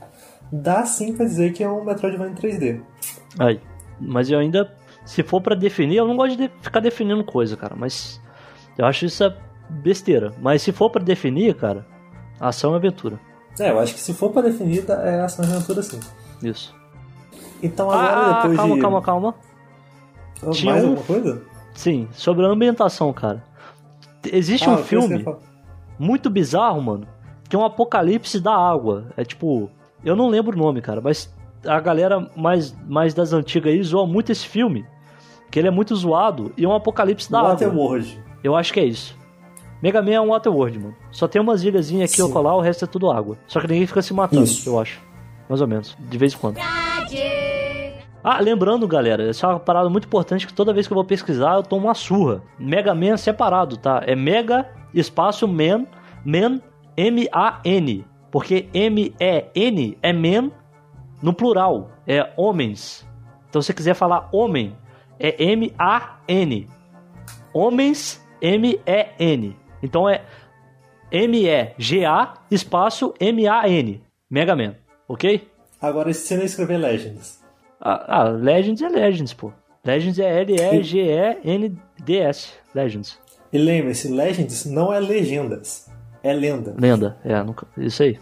[0.53, 2.81] Dá sim pra dizer que é um Metroidvania 3D.
[3.37, 3.61] Aí.
[4.01, 4.73] Mas eu ainda,
[5.05, 7.75] se for pra definir, eu não gosto de ficar definindo coisa, cara.
[7.77, 8.21] Mas
[8.79, 9.37] eu acho isso é
[9.69, 10.31] besteira.
[10.41, 11.85] Mas se for pra definir, cara,
[12.39, 13.19] ação e aventura.
[13.59, 16.01] É, eu acho que se for pra definir, é ação e aventura sim.
[16.43, 16.75] Isso.
[17.63, 18.81] Então agora Ah, depois calma, de.
[18.81, 19.35] calma, calma.
[20.43, 21.43] Mais Tinha um- alguma coisa?
[21.75, 23.43] Sim, sobre a ambientação, cara.
[24.31, 25.25] Existe Ah, um filme
[25.99, 27.07] muito bizarro, mano,
[27.49, 29.07] que é um apocalipse da água.
[29.17, 29.71] É tipo,
[30.05, 31.33] eu não lembro o nome, cara, mas
[31.65, 34.85] a galera mais, mais das antigas aí zoa muito esse filme,
[35.51, 37.51] que ele é muito zoado e é um apocalipse da água.
[37.53, 38.21] Waterworld.
[38.43, 39.17] Eu acho que é isso.
[39.83, 40.97] Mega Man é um Waterworld, mano.
[41.11, 42.23] Só tem umas ilhazinhas aqui Sim.
[42.23, 43.37] ou colar, o resto é tudo água.
[43.49, 44.69] Só que ninguém fica se matando, Isso.
[44.69, 45.01] eu acho.
[45.49, 46.59] Mais ou menos, de vez em quando.
[48.25, 51.05] Ah, lembrando, galera, essa é uma parada muito importante que toda vez que eu vou
[51.05, 52.41] pesquisar eu tomo uma surra.
[52.57, 54.01] Mega Man é separado, tá?
[54.07, 55.87] É Mega espaço Man,
[56.25, 56.61] Man,
[56.97, 58.05] M-A-N.
[58.31, 60.53] Porque M-E-N é Man
[61.21, 63.05] no plural, é homens.
[63.49, 64.77] Então se você quiser falar homem,
[65.19, 66.69] é M-A-N.
[67.53, 69.57] Homens, M-E-N.
[69.83, 70.23] Então é
[71.11, 74.03] M-E-G-A espaço M-A-N.
[74.31, 74.75] Mega Man,
[75.09, 75.47] ok?
[75.81, 77.43] Agora, e se você não escrever Legends?
[77.81, 79.53] Ah, ah, Legends é Legends, pô.
[79.85, 80.41] Legends é
[81.43, 82.53] L-E-G-E-N-D-S.
[82.75, 83.19] Legends.
[83.53, 85.91] E lembre-se, Legends não é legendas,
[86.23, 86.75] é lenda.
[86.79, 88.19] Lenda, é, nunca, isso aí.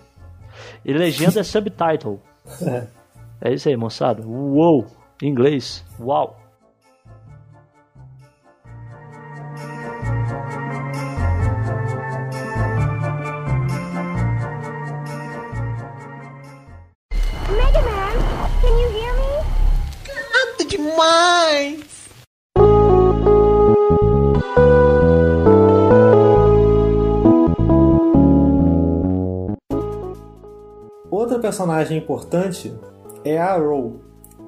[0.85, 2.19] E legenda é subtitle.
[2.63, 2.87] É.
[3.43, 4.27] É isso aí, moçada.
[4.27, 4.87] Uou,
[5.23, 5.85] em inglês.
[6.01, 6.40] Uau.
[31.61, 32.73] Personagem importante
[33.23, 34.01] é a Row,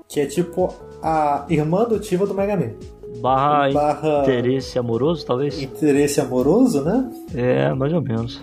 [0.09, 0.73] que é tipo
[1.03, 2.71] a irmã adotiva do Mega Man.
[3.21, 5.61] Barra, Barra- interesse amoroso, talvez?
[5.61, 7.11] Interesse amoroso, né?
[7.35, 8.43] É, mais ou menos.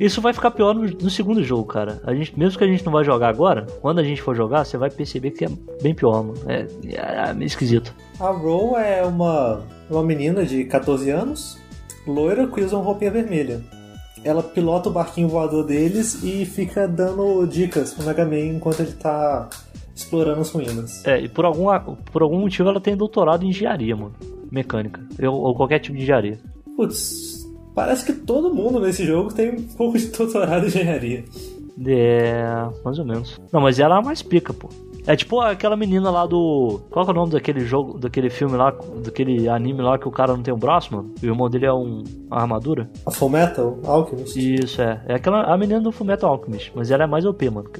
[0.00, 2.00] Isso vai ficar pior no, no segundo jogo, cara.
[2.04, 4.64] A gente, mesmo que a gente não vai jogar agora, quando a gente for jogar,
[4.64, 5.48] você vai perceber que é
[5.82, 6.38] bem pior, mano.
[6.48, 6.66] É,
[7.28, 7.94] é meio esquisito.
[8.18, 11.58] A Row é uma, uma menina de 14 anos,
[12.06, 13.60] loira, que usa uma roupinha vermelha.
[14.26, 18.92] Ela pilota o barquinho voador deles e fica dando dicas pro Mega Man enquanto ele
[18.92, 19.48] tá
[19.94, 21.04] explorando as ruínas.
[21.06, 24.14] É, e por, alguma, por algum motivo ela tem doutorado em engenharia, mano.
[24.50, 25.00] Mecânica.
[25.18, 26.38] Eu- ou qualquer tipo de engenharia.
[26.76, 31.24] Putz, parece que todo mundo nesse jogo tem um pouco de doutorado em engenharia.
[31.86, 32.42] É,
[32.84, 33.38] mais ou menos.
[33.52, 34.68] Não, mas ela é a mais pica, pô.
[35.06, 36.80] É tipo aquela menina lá do.
[36.90, 40.34] Qual é o nome daquele jogo, daquele filme lá, daquele anime lá que o cara
[40.34, 41.14] não tem um braço, mano?
[41.22, 42.90] E o irmão dele é um, uma armadura?
[43.06, 44.36] A Full Metal Alchemist.
[44.36, 45.00] Isso, é.
[45.06, 47.70] É aquela a menina do Fullmetal Alchemist, mas ela é mais OP, mano.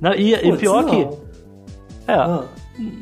[0.00, 0.90] Não, e, e pior não.
[0.90, 1.16] que.
[2.08, 2.44] É, Ah,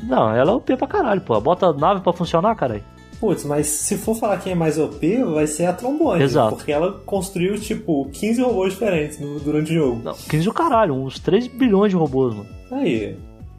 [0.07, 1.39] não, ela é OP pra caralho, pô.
[1.39, 2.83] Bota a nave pra funcionar, caralho.
[3.19, 6.21] Putz, mas se for falar quem é mais OP, vai ser a Trombone.
[6.21, 6.57] Exato.
[6.57, 10.01] Porque ela construiu, tipo, 15 robôs diferentes no- durante o jogo.
[10.03, 12.49] Não, 15 do caralho, uns 3 bilhões de robôs, mano.
[12.69, 13.15] Aí.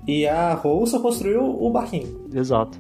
[0.07, 2.27] E a Rose só construiu o barquinho.
[2.35, 2.79] Exato.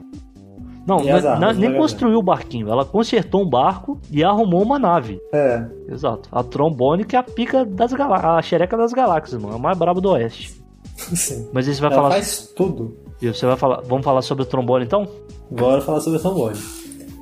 [0.86, 4.78] Não, as na- na- nem construiu o barquinho, ela consertou um barco e arrumou uma
[4.78, 5.18] nave.
[5.32, 5.64] É.
[5.88, 6.28] Exato.
[6.30, 9.54] A trombone que é a pica das galáxias, a xereca das galáxias, mano.
[9.56, 10.62] A mais braba do oeste.
[10.94, 11.48] Sim.
[11.54, 12.10] Mas você vai Ela falar.
[12.14, 12.98] faz tudo.
[13.22, 13.80] E você vai falar.
[13.86, 15.08] Vamos falar sobre o trombone então?
[15.50, 16.58] Bora falar sobre a Trombone.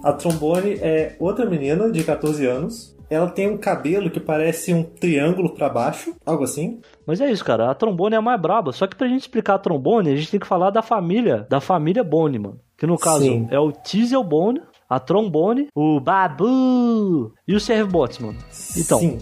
[0.03, 2.97] A Trombone é outra menina de 14 anos.
[3.12, 6.81] Ela tem um cabelo que parece um triângulo pra baixo, algo assim.
[7.07, 7.70] Mas é isso, cara.
[7.70, 8.72] A trombone é a mais braba.
[8.72, 11.61] Só que pra gente explicar a trombone, a gente tem que falar da família, da
[11.61, 12.61] família Bone, mano.
[12.79, 13.46] Que no caso Sim.
[13.51, 18.38] é o Teasel Bone, a trombone, o Babu e o Servbots, mano.
[18.77, 19.18] Então, Sim.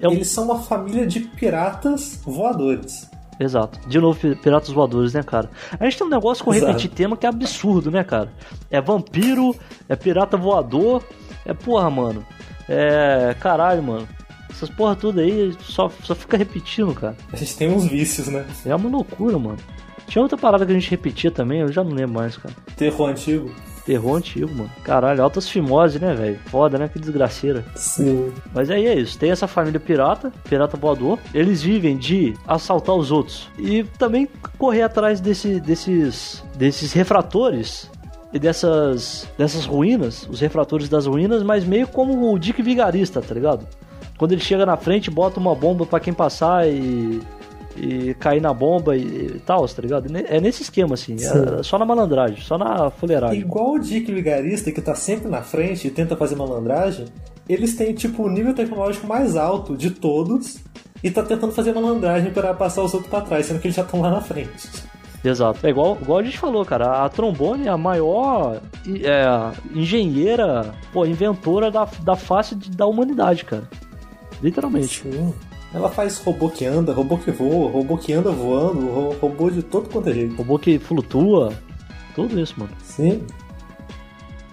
[0.00, 3.10] é um- Eles são uma família de piratas voadores.
[3.38, 3.78] Exato.
[3.86, 5.50] De novo, pi- Piratas Voadores, né, cara?
[5.78, 8.32] A gente tem um negócio com repetir tema que é absurdo, né, cara?
[8.70, 9.54] É vampiro,
[9.86, 11.04] é pirata voador,
[11.44, 12.24] é porra, mano.
[12.68, 13.34] É.
[13.40, 14.08] Caralho, mano.
[14.50, 17.16] Essas porra tudo aí só, só fica repetindo, cara.
[17.32, 18.46] A gente tem uns vícios, né?
[18.64, 19.58] É uma loucura, mano.
[20.06, 22.54] Tinha outra parada que a gente repetia também, eu já não lembro mais, cara.
[22.76, 23.52] Terror antigo.
[23.84, 24.70] Terror antigo, mano.
[24.82, 26.38] Caralho, altas fimose, né, velho?
[26.46, 26.88] Foda, né?
[26.88, 27.64] Que desgraceira.
[27.74, 28.32] Sim.
[28.52, 31.18] Mas aí é isso, tem essa família pirata, pirata voador.
[31.34, 37.90] Eles vivem de assaltar os outros e também correr atrás desse, desses, desses refratores
[38.36, 43.34] e dessas, dessas ruínas, os refratores das ruínas, mas meio como o Dick Vigarista, tá
[43.34, 43.66] ligado?
[44.18, 47.20] Quando ele chega na frente, bota uma bomba pra quem passar e,
[47.76, 50.06] e cair na bomba e, e tal, tá ligado?
[50.14, 53.40] É nesse esquema, assim, é só na malandragem, só na fuleiragem.
[53.40, 57.06] Igual o Dick Vigarista, que tá sempre na frente e tenta fazer malandragem,
[57.48, 60.58] eles têm, tipo, o nível tecnológico mais alto de todos
[61.02, 63.82] e tá tentando fazer malandragem para passar os outros pra trás, sendo que eles já
[63.82, 64.68] estão lá na frente.
[65.28, 65.66] Exato.
[65.66, 67.04] É igual, igual a gente falou, cara.
[67.04, 73.44] A Trombone é a maior é, engenheira, pô, inventora da, da face de- da humanidade,
[73.44, 73.68] cara.
[74.42, 75.02] Literalmente.
[75.02, 75.34] Sim.
[75.74, 79.62] Ela faz robô que anda, robô que voa, robô que anda voando, ro- robô de
[79.62, 80.36] todo quanto é jeito.
[80.36, 81.52] Robô que flutua.
[82.14, 82.70] Tudo isso, mano.
[82.82, 83.22] Sim.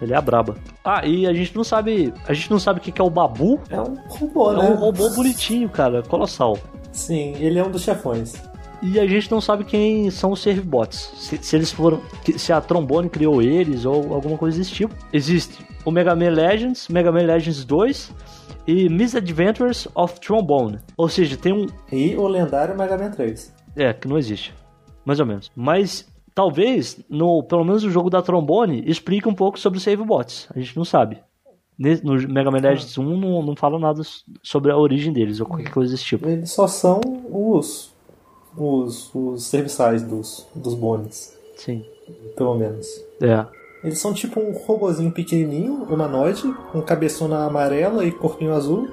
[0.01, 0.55] Ele é a braba.
[0.83, 2.13] Ah, e a gente não sabe.
[2.27, 3.59] A gente não sabe o que é o Babu.
[3.69, 4.69] É um robô, É né?
[4.71, 6.01] um robô bonitinho, cara.
[6.03, 6.57] Colossal.
[6.91, 8.33] Sim, ele é um dos chefões.
[8.83, 11.13] E a gente não sabe quem são os Servibots.
[11.15, 12.01] Se, se eles foram.
[12.35, 14.93] Se a Trombone criou eles ou alguma coisa desse tipo.
[15.13, 18.13] Existe o Mega Man Legends, Mega Man Legends 2
[18.67, 20.79] e Misadventures of Trombone.
[20.97, 21.67] Ou seja, tem um.
[21.91, 23.53] E o lendário Mega Man 3.
[23.75, 24.53] É, que não existe.
[25.05, 25.49] Mais ou menos.
[25.55, 30.49] Mas talvez, no, pelo menos no jogo da Trombone, explique um pouco sobre os Savebots.
[30.53, 31.19] A gente não sabe.
[31.77, 34.01] No Mega Man Legends 1 não, não fala nada
[34.43, 36.27] sobre a origem deles ou qualquer coisa desse tipo.
[36.27, 37.92] Eles só são os.
[38.57, 41.85] Os, os serviçais dos, dos bones, Sim.
[42.35, 42.87] pelo menos.
[43.21, 43.45] É.
[43.83, 48.87] Eles são tipo um robozinho pequenininho, humanoide, com cabeçona amarela e corpinho azul.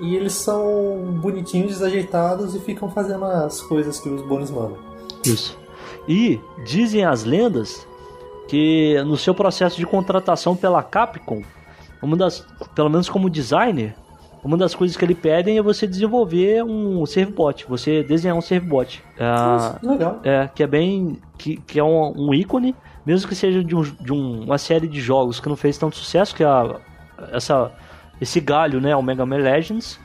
[0.00, 4.78] E eles são bonitinhos, desajeitados e ficam fazendo as coisas que os bones mandam.
[5.24, 5.58] Isso.
[6.06, 7.86] E dizem as lendas
[8.48, 11.42] que no seu processo de contratação pela Capcom,
[12.02, 13.94] uma das, pelo menos como designer,
[14.48, 19.02] uma das coisas que ele pedem é você desenvolver um servbot, você desenhar um servbot.
[19.20, 20.20] Ah, Legal.
[20.24, 21.18] é, que é bem.
[21.36, 24.88] que, que é um, um ícone, mesmo que seja de, um- de um- uma série
[24.88, 26.76] de jogos que não fez tanto sucesso, que é a,
[27.32, 27.70] essa,
[28.20, 30.00] esse galho, né, o Mega Man Legends,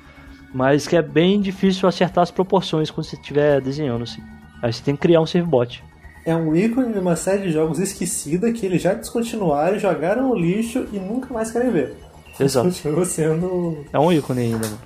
[0.53, 4.21] mas que é bem difícil acertar as proporções quando você estiver desenhando, assim.
[4.61, 5.81] Aí você tem que criar um servbot.
[6.25, 10.35] É um ícone de uma série de jogos esquecida que eles já descontinuaram, jogaram no
[10.35, 11.95] lixo e nunca mais querem ver.
[12.39, 12.67] Exato.
[12.69, 14.79] Continua sendo É um ícone ainda, mano.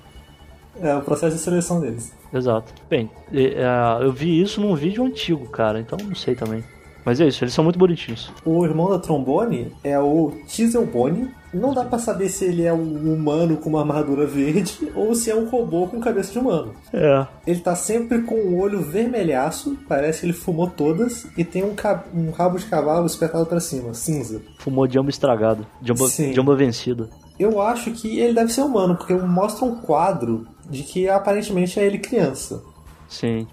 [0.82, 2.14] é, o processo de seleção deles.
[2.34, 2.74] Exato.
[2.90, 3.64] Bem, é,
[4.02, 6.64] eu vi isso num vídeo antigo, cara, então não sei também.
[7.06, 8.30] Mas é isso, eles são muito bonitinhos.
[8.44, 11.30] O irmão da trombone é o Chiselbone.
[11.54, 15.32] Não dá pra saber se ele é um humano com uma armadura verde ou se
[15.32, 16.74] é um robô com cabeça de humano.
[16.94, 17.26] É.
[17.48, 21.74] Ele tá sempre com o olho vermelhaço, parece que ele fumou todas, e tem um,
[22.14, 24.42] um rabo de cavalo espetado pra cima, cinza.
[24.60, 26.34] Fumou jamba estragado, jamba, Sim.
[26.34, 27.10] jamba vencida.
[27.40, 31.86] Eu acho que ele deve ser humano, porque mostra um quadro de que aparentemente é
[31.86, 32.64] ele criança.
[33.08, 33.48] Sim.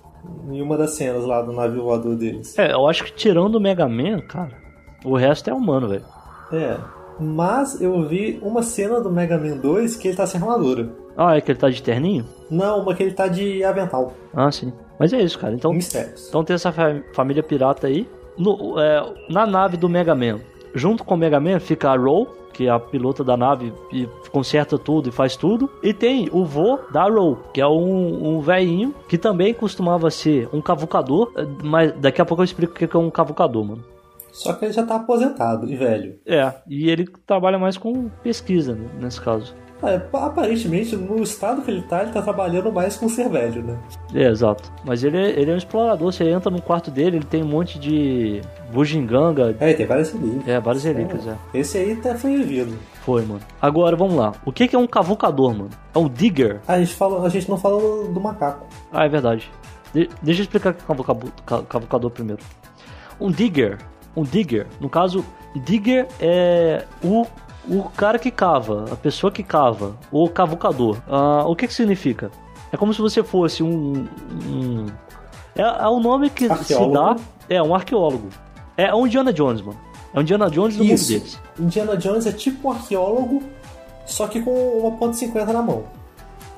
[0.50, 2.58] Em uma das cenas lá do navio voador deles.
[2.58, 4.52] É, eu acho que tirando o Mega Man, cara,
[5.04, 6.04] o resto é humano, velho.
[6.52, 6.76] É.
[7.20, 10.90] Mas eu vi uma cena do Mega Man 2 que ele tá sem armadura.
[11.16, 12.26] Ah, é que ele tá de terninho?
[12.50, 14.12] Não, uma que ele tá de avental.
[14.34, 14.72] Ah, sim.
[14.98, 15.54] Mas é isso, cara.
[15.54, 16.26] Então, Mistérios.
[16.28, 18.08] então tem essa fa- família pirata aí.
[18.36, 20.40] No- é, na nave do Mega Man,
[20.74, 24.08] junto com o Mega Man fica a Roll, que é a pilota da nave e
[24.30, 25.68] conserta tudo e faz tudo.
[25.82, 30.48] E tem o vô da Roll, que é um, um velhinho que também costumava ser
[30.52, 31.32] um cavucador.
[31.36, 33.84] é, Mas daqui a pouco eu explico o que que é um cavucador, mano.
[34.32, 36.18] Só que ele já tá aposentado e velho.
[36.26, 39.54] É, e ele trabalha mais com pesquisa, né, nesse caso.
[39.86, 43.76] É, aparentemente, no estado que ele tá, ele tá trabalhando mais com ser velho, né?
[44.14, 44.70] É, exato.
[44.84, 46.12] Mas ele é, ele é um explorador.
[46.12, 48.40] Você entra no quarto dele, ele tem um monte de
[48.72, 49.56] bugiganga.
[49.60, 50.48] É, tem várias relíquias.
[50.48, 51.36] É, várias relíquias, é.
[51.52, 52.76] Esse aí até foi revido.
[53.04, 53.40] Foi, mano.
[53.60, 54.32] Agora, vamos lá.
[54.44, 55.70] O que é um cavucador, mano?
[55.94, 56.60] É um digger?
[56.66, 58.66] A gente, fala, a gente não falou do macaco.
[58.92, 59.50] Ah, é verdade.
[59.92, 62.42] De- deixa eu explicar o que é cavucabo- ca- cavucador primeiro.
[63.20, 63.78] Um digger.
[64.16, 64.66] Um digger.
[64.80, 65.24] No caso,
[65.64, 67.26] digger é o,
[67.68, 70.98] o cara que cava, a pessoa que cava, o cavucador.
[71.08, 72.30] Ah, o que que significa?
[72.72, 74.06] É como se você fosse um...
[74.46, 74.86] um-
[75.56, 76.92] é, é o nome que se Arqueólogo.
[76.92, 77.16] dá...
[77.48, 78.28] É, um arqueólogo.
[78.76, 79.78] É um Indiana Jones, mano.
[80.12, 81.38] É um Indiana Jones do mundo deles.
[81.58, 83.42] Indiana Jones é tipo um arqueólogo,
[84.06, 85.84] só que com uma ponta .50 na mão.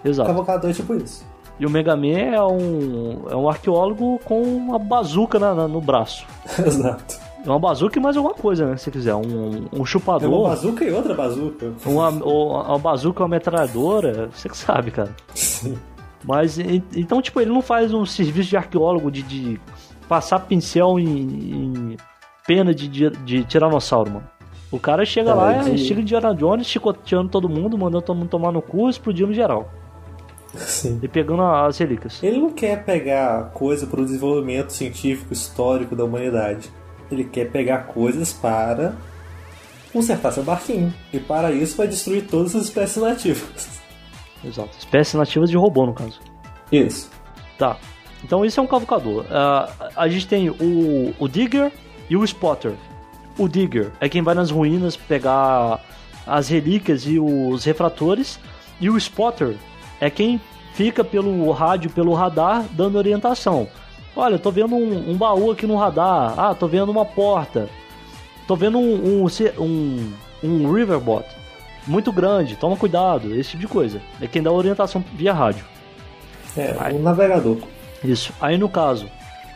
[0.04, 0.28] O Exato.
[0.28, 1.24] cavocador é tipo isso.
[1.58, 5.80] E o Mega Man é um, é um arqueólogo com uma bazuca na- na- no
[5.80, 6.26] braço.
[6.64, 7.18] Exato.
[7.46, 8.76] É uma bazuca e mais alguma coisa, né?
[8.76, 9.14] Se quiser.
[9.14, 11.72] Um, um É uma chupador, bazuca e outra bazuca.
[11.86, 14.28] uma, ou- uma bazuca, uma metralhadora.
[14.34, 15.14] Você que sabe, cara.
[15.34, 15.78] Sim.
[16.24, 19.60] Mas, então, tipo, ele não faz um serviço de arqueólogo de, de
[20.08, 21.96] passar pincel em, em
[22.46, 24.26] pena de, de, de tiranossauro, mano.
[24.72, 28.16] O cara chega É, lá, é de- estilo Indiana Jones, chicoteando todo mundo, mandando todo
[28.16, 29.70] mundo tomar no cu, explodindo geral.
[30.56, 30.98] Sim.
[31.02, 32.20] E pegando as relíquias.
[32.22, 36.70] Ele não quer pegar coisa pro desenvolvimento científico histórico da humanidade.
[37.10, 38.94] Ele quer pegar coisas para
[39.92, 40.92] consertar seu barquinho.
[41.12, 43.80] E para isso vai destruir todas as espécies nativas.
[44.44, 44.70] Exato.
[44.78, 46.20] Espécies nativas de robô, no caso.
[46.70, 47.10] Isso.
[47.58, 47.78] Tá.
[48.22, 49.24] Então isso é um cavucador.
[49.24, 51.72] Uh, a gente tem o, o Digger
[52.08, 52.74] e o Spotter.
[53.38, 55.80] O Digger é quem vai nas ruínas pegar
[56.26, 58.38] as relíquias e os refratores.
[58.80, 59.56] E o Spotter
[60.00, 60.40] é quem
[60.74, 63.68] fica pelo rádio, pelo radar, dando orientação.
[64.16, 66.34] Olha, tô vendo um, um baú aqui no radar.
[66.38, 67.68] Ah, tô vendo uma porta.
[68.46, 69.26] Tô vendo um, um,
[69.60, 71.26] um, um riverbot
[71.86, 72.56] muito grande.
[72.56, 74.00] Toma cuidado, esse tipo de coisa.
[74.20, 75.64] É quem dá orientação via rádio.
[76.56, 77.58] É, o navegador.
[78.02, 78.32] Isso.
[78.40, 79.06] Aí no caso,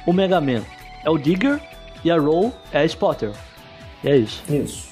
[0.06, 0.62] o Mega Man
[1.04, 1.58] é o Digger
[2.04, 3.32] e a Roll é a Spotter.
[4.04, 4.42] E é isso.
[4.52, 4.90] Isso.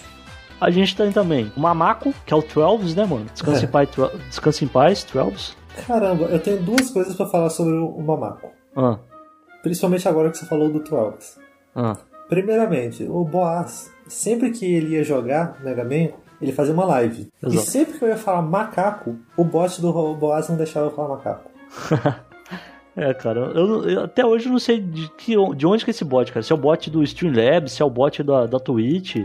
[0.60, 3.26] A gente tem também o Mamaco, que é o Twelves, né, mano?
[3.32, 3.68] Descanse, É.
[3.68, 3.88] em, paz,
[4.28, 5.56] Descanse em paz, Twelves.
[5.86, 8.48] Caramba, eu tenho duas coisas pra falar sobre o Mamaco.
[8.74, 8.98] Ah,
[9.68, 11.38] Principalmente agora que você falou do Twelves.
[11.76, 11.96] ah.
[12.28, 16.10] Primeiramente, o Boaz, sempre que ele ia jogar Mega Man,
[16.42, 17.30] ele fazia uma live.
[17.42, 17.66] E Exato.
[17.66, 21.50] sempre que eu ia falar macaco, o bot do Boaz não deixava eu falar macaco.
[22.96, 25.92] É, cara, eu, eu- até hoje eu não sei de, que, de onde que é
[25.92, 26.42] esse bot, cara.
[26.42, 29.16] Se é o bot do Streamlabs, se é o bot da, da Twitch.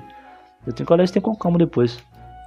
[0.68, 1.98] Eu tenho que olhar isso tem com calma depois.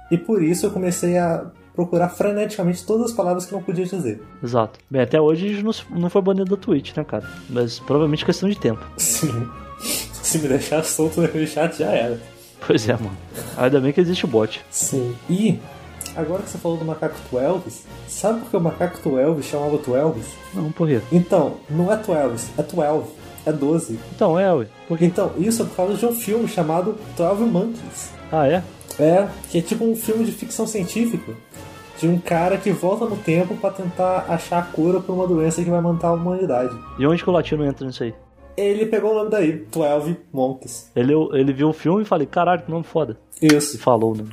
[0.09, 3.85] E por isso eu comecei a procurar freneticamente todas as palavras que eu não podia
[3.85, 4.21] dizer.
[4.43, 4.79] Exato.
[4.89, 7.29] Bem, até hoje a gente não, não foi banido da Twitch, né, cara?
[7.49, 8.83] Mas provavelmente questão de tempo.
[8.97, 9.47] Sim.
[9.79, 12.19] Se me deixar solto naquele chat, já era.
[12.65, 13.15] Pois é, mano.
[13.55, 14.59] Ainda bem que existe o bot.
[14.71, 15.15] Sim.
[15.29, 15.59] E,
[16.15, 20.25] agora que você falou do macaco Twelves, sabe por que o macaco Twelves chamava Twelves?
[20.53, 20.99] Não, por quê?
[21.11, 23.07] Então, não é Twelves, é Twelve.
[23.45, 23.97] É 12.
[24.13, 24.67] Então, é, ué.
[24.89, 25.05] Por quê?
[25.05, 28.11] Então, isso é por causa de um filme chamado Twelve Monkeys.
[28.29, 28.61] Ah, é?
[28.99, 31.33] É, que é tipo um filme de ficção científica.
[31.99, 35.63] De um cara que volta no tempo pra tentar achar a cura pra uma doença
[35.63, 36.75] que vai matar a humanidade.
[36.99, 38.13] E onde que o latino entra nisso aí?
[38.55, 40.91] Ele pegou o nome daí, Twelve Monkeys.
[40.95, 43.17] Ele, ele viu o filme e falei, caralho, que nome foda.
[43.41, 43.77] E Isso.
[43.79, 44.23] falou, né?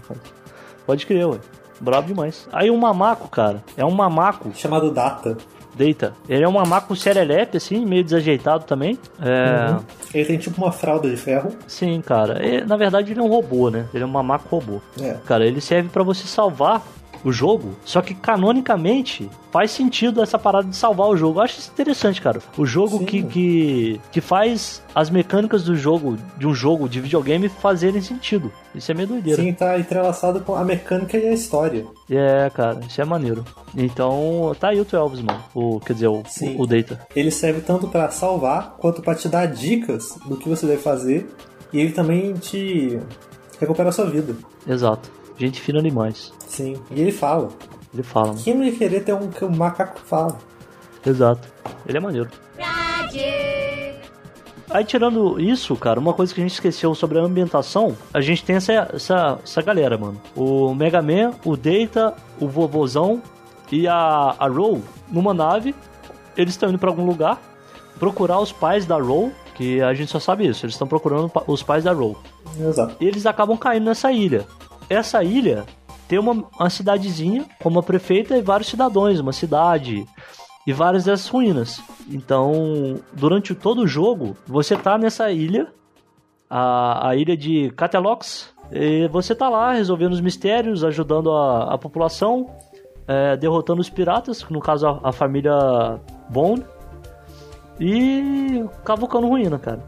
[0.87, 1.39] Pode crer, ué.
[1.81, 2.49] Brabo demais.
[2.53, 5.37] Aí o mamaco, cara, é um mamaco, Chamado Data.
[5.75, 6.13] Deita.
[6.29, 8.99] Ele é um mamaco serelepe, assim, meio desajeitado também.
[9.21, 9.77] É.
[10.15, 11.51] Ele tem tipo uma fralda de ferro.
[11.67, 12.45] Sim, cara.
[12.45, 13.87] E, na verdade, ele é um robô, né?
[13.93, 14.81] Ele é um mamaco robô.
[15.01, 15.17] É.
[15.27, 16.83] Cara, ele serve pra você salvar
[17.25, 21.39] o jogo, só que canonicamente faz sentido essa parada de salvar o jogo.
[21.39, 22.41] Eu acho isso interessante, cara.
[22.57, 23.05] O jogo Sim.
[23.07, 28.53] que, que, que faz as mecânicas do jogo, de um jogo de videogame, fazerem sentido.
[28.75, 29.43] Isso é meio doideira.
[29.43, 31.87] Sim, tá entrelaçado com a mecânica e a história.
[32.11, 33.45] É, cara, isso é maneiro.
[33.77, 35.43] Então, tá aí o 12, mano.
[35.55, 36.57] O, quer dizer, o, Sim.
[36.59, 37.01] o Data.
[37.15, 41.29] Ele serve tanto pra salvar quanto pra te dar dicas do que você deve fazer.
[41.73, 43.01] E ele também te
[43.59, 44.37] recupera a sua vida.
[44.67, 45.11] Exato.
[45.37, 46.33] Gente fina demais.
[46.47, 46.77] Sim.
[46.91, 47.49] E ele fala.
[47.93, 48.41] Ele fala, mano.
[48.43, 50.39] Quem não ia querer ter um que o macaco fala?
[51.05, 51.49] Exato.
[51.87, 52.31] Ele é maneiro.
[54.71, 58.45] Aí tirando isso, cara, uma coisa que a gente esqueceu sobre a ambientação, a gente
[58.45, 60.21] tem essa, essa, essa galera, mano.
[60.35, 63.23] O Mega Man, o Data, o Vovozão
[63.71, 65.73] e a, a Roll numa nave.
[66.37, 67.41] Eles estão indo pra algum lugar
[68.01, 71.63] procurar os pais da Roll, que a gente só sabe isso, eles estão procurando os
[71.63, 72.17] pais da Roll.
[72.59, 72.97] Exato.
[73.01, 74.45] E eles acabam caindo nessa ilha.
[74.89, 75.65] Essa ilha
[76.09, 80.05] tem uma, uma cidadezinha com uma prefeita e vários cidadãos, uma cidade
[80.67, 81.83] e várias dessas ruínas.
[82.09, 85.69] Então, durante todo o jogo, você tá nessa ilha,
[86.49, 91.79] a, a ilha de Catelox, e você tá lá resolvendo os mistérios, ajudando a, a
[91.79, 92.51] população,
[93.07, 96.65] é, derrotando os piratas, no caso a, a família Bond,
[97.79, 99.81] e cavucando ruína, cara.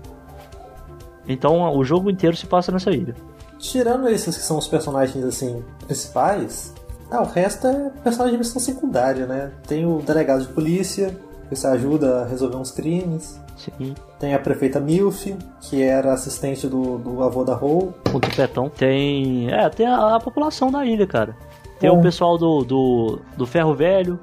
[1.28, 3.14] Então o jogo inteiro se passa nessa ilha.
[3.58, 6.74] Tirando esses que são os personagens assim principais,
[7.10, 9.52] ah, o resto é personagem de missão secundária, né?
[9.66, 11.16] Tem o delegado de polícia,
[11.48, 13.40] que você ajuda a resolver uns crimes.
[13.56, 13.94] Sim.
[14.18, 15.26] Tem a prefeita Milf,
[15.60, 17.56] que era assistente do, do avô da.
[17.56, 18.68] Com o tupetão.
[18.68, 19.50] Tem.
[19.52, 21.36] É, tem a, a população da ilha, cara.
[21.78, 21.98] Tem Bom.
[21.98, 24.18] o pessoal do, do, do Ferro Velho,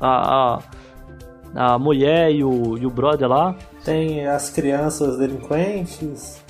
[0.00, 0.58] a,
[1.54, 3.56] a, a mulher e o, e o brother lá.
[3.84, 6.40] Tem as crianças delinquentes.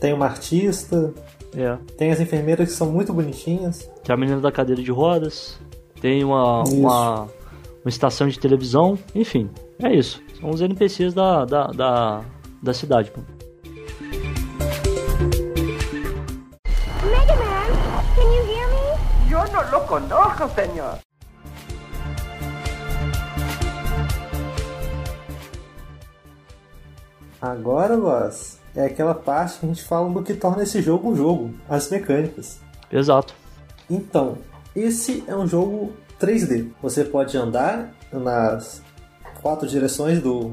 [0.00, 1.12] Tem uma artista.
[1.54, 1.76] É.
[1.96, 3.90] Tem as enfermeiras que são muito bonitinhas.
[4.04, 5.58] Tem a menina da cadeira de rodas.
[6.00, 8.98] Tem uma, uma, uma estação de televisão.
[9.14, 10.22] Enfim, é isso.
[10.40, 12.24] São os NPCs da, da, da,
[12.62, 13.20] da cidade, pô.
[17.04, 17.68] Mega Man,
[18.14, 19.30] can you hear me?
[19.30, 20.98] Yo no lo conozco, señor.
[27.40, 31.16] Agora, Voz, é aquela parte que a gente fala do que torna esse jogo um
[31.16, 32.60] jogo, as mecânicas.
[32.90, 33.34] Exato.
[33.88, 34.38] Então,
[34.74, 36.70] esse é um jogo 3D.
[36.82, 38.82] Você pode andar nas
[39.42, 40.52] quatro direções do,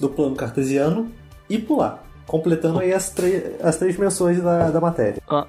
[0.00, 1.10] do plano cartesiano
[1.48, 2.04] e pular.
[2.26, 3.14] Completando aí as,
[3.62, 5.22] as três dimensões da, da matéria.
[5.28, 5.46] Ah,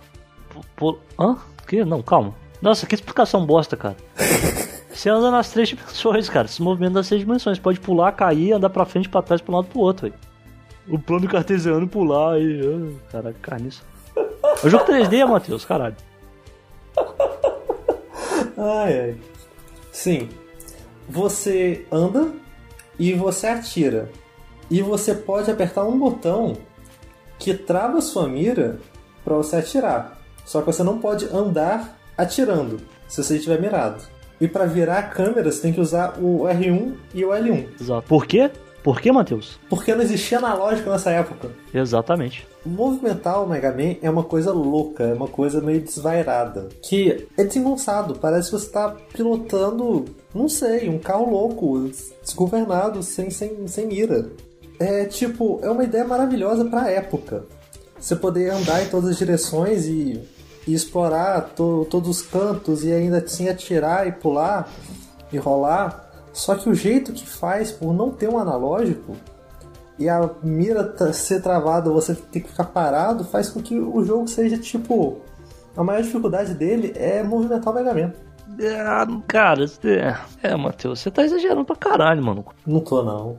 [0.50, 1.38] pu- pu- hã?
[1.68, 1.84] Que?
[1.84, 2.34] Não, calma.
[2.62, 3.96] Nossa, que explicação bosta, cara.
[4.92, 6.48] Você anda nas três dimensões, cara.
[6.48, 7.60] Se movimenta nas três dimensões.
[7.60, 10.20] Pode pular, cair, andar pra frente, pra trás, pra um lado pro outro, velho.
[10.90, 12.62] O plano cartesiano pular e.
[12.62, 13.82] ah, Caraca, carniça.
[14.18, 15.96] É o jogo 3D, Matheus, caralho.
[18.58, 19.18] Ai, ai.
[19.92, 20.30] Sim.
[21.08, 22.32] Você anda
[22.98, 24.10] e você atira.
[24.70, 26.58] E você pode apertar um botão
[27.38, 28.80] que trava sua mira
[29.24, 30.20] para você atirar.
[30.46, 34.04] Só que você não pode andar atirando se você estiver mirado.
[34.42, 37.68] E para virar a câmera você tem que usar o R1 e o L1.
[37.80, 38.08] Exato.
[38.08, 38.52] Por quê?
[38.90, 39.60] Por quê, Matheus?
[39.70, 41.52] Porque não existia analógico nessa época.
[41.72, 42.48] Exatamente.
[42.66, 46.70] Movimentar o Mega Man é uma coisa louca, é uma coisa meio desvairada.
[46.82, 51.88] Que é desengonçado, parece que você está pilotando, não sei, um carro louco,
[52.24, 54.32] desgovernado, sem, sem, sem mira.
[54.80, 57.44] É tipo, é uma ideia maravilhosa pra época.
[58.00, 60.20] Você poder andar em todas as direções e,
[60.66, 64.68] e explorar to- todos os cantos e ainda assim atirar e pular
[65.32, 66.09] e rolar.
[66.34, 69.16] Só que o jeito que faz, por não ter um analógico,
[69.98, 74.04] e a mira tá- ser travada, você ter que ficar parado, faz com que o
[74.04, 75.18] jogo seja tipo.
[75.76, 78.14] A maior dificuldade dele é movimentar o Mega Man.
[78.60, 78.84] É,
[79.28, 82.46] cara, é, é Matheus, você tá exagerando pra caralho, mano.
[82.66, 83.38] Não tô, não.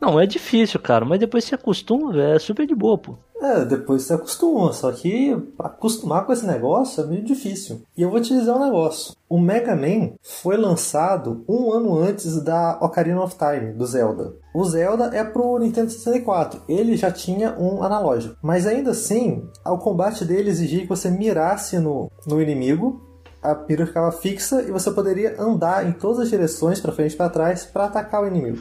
[0.00, 3.16] Não, é difícil, cara, mas depois você acostuma, velho, é super de boa, pô.
[3.40, 7.82] É, depois você acostuma, só que acostumar com esse negócio é meio difícil.
[7.96, 12.42] E eu vou te dizer um negócio: o Mega Man foi lançado um ano antes
[12.42, 14.34] da Ocarina of Time, do Zelda.
[14.54, 18.36] O Zelda é pro Nintendo 64, ele já tinha um analógico.
[18.42, 23.08] Mas ainda assim, o combate dele exigia que você mirasse no, no inimigo.
[23.42, 27.16] A mira ficava fixa e você poderia andar em todas as direções, pra frente e
[27.16, 28.58] pra trás, pra atacar o inimigo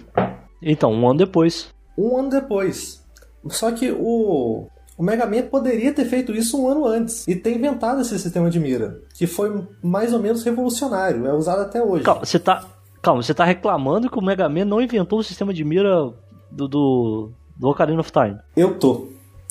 [0.62, 1.68] Então, um ano depois.
[1.98, 3.04] um ano depois.
[3.48, 4.68] Só que o,
[4.98, 8.50] o Mega Man poderia ter feito isso um ano antes e ter inventado esse sistema
[8.50, 12.04] de mira, que foi mais ou menos revolucionário, é usado até hoje.
[12.04, 12.66] Calma, você tá.
[13.02, 16.12] Calma, você tá reclamando que o Mega Man não inventou o sistema de mira
[16.52, 18.38] do, do, do Ocarina of Time.
[18.58, 19.08] Eu tô.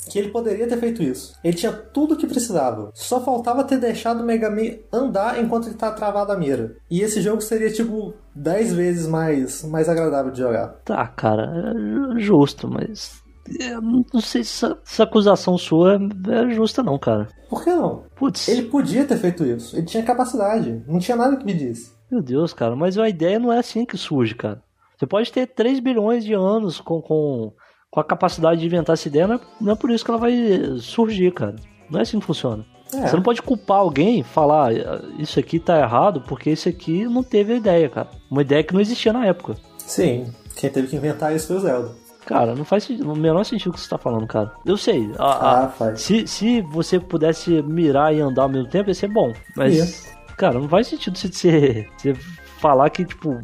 [0.07, 1.35] Que ele poderia ter feito isso.
[1.43, 2.91] Ele tinha tudo o que precisava.
[2.93, 6.75] Só faltava ter deixado o Mega Man andar enquanto ele tá travado a mira.
[6.89, 10.67] E esse jogo seria tipo 10 vezes mais, mais agradável de jogar.
[10.85, 11.73] Tá, cara,
[12.15, 13.18] é justo, mas.
[13.59, 17.27] Eu não sei se essa, acusação sua é, é justa, não, cara.
[17.49, 18.03] Por que não?
[18.15, 19.75] Putz, Ele podia ter feito isso.
[19.75, 20.83] Ele tinha capacidade.
[20.87, 21.91] Não tinha nada que me disse.
[22.11, 24.61] meu Deus, cara, mas a ideia não é assim que surge, cara.
[24.97, 27.53] Você pode ter 3 bilhões de anos com, com,
[27.89, 30.19] com a capacidade de inventar essa ideia, não é, não é por isso que ela
[30.19, 30.33] vai
[30.79, 31.55] surgir, cara.
[31.89, 32.65] Não é assim que funciona.
[32.93, 33.07] É.
[33.07, 37.23] Você não pode culpar alguém, falar "Ah, isso aqui tá errado, porque esse aqui não
[37.23, 38.09] teve a ideia, cara.
[38.29, 39.55] Uma ideia que não existia na época.
[39.77, 40.25] Sim.
[40.55, 41.91] Quem teve que inventar isso foi o Zelda.
[42.29, 44.51] Cara, não faz sentido- o menor sentido o que você tá falando, cara.
[44.63, 45.11] Eu sei.
[45.17, 45.99] a- a- Ah, faz.
[46.01, 49.33] se, se você pudesse mirar e andar ao mesmo tempo, ia ser bom.
[49.55, 50.07] Mas,
[50.37, 52.13] cara, não faz sentido você, você,
[52.59, 53.39] falar que, tipo,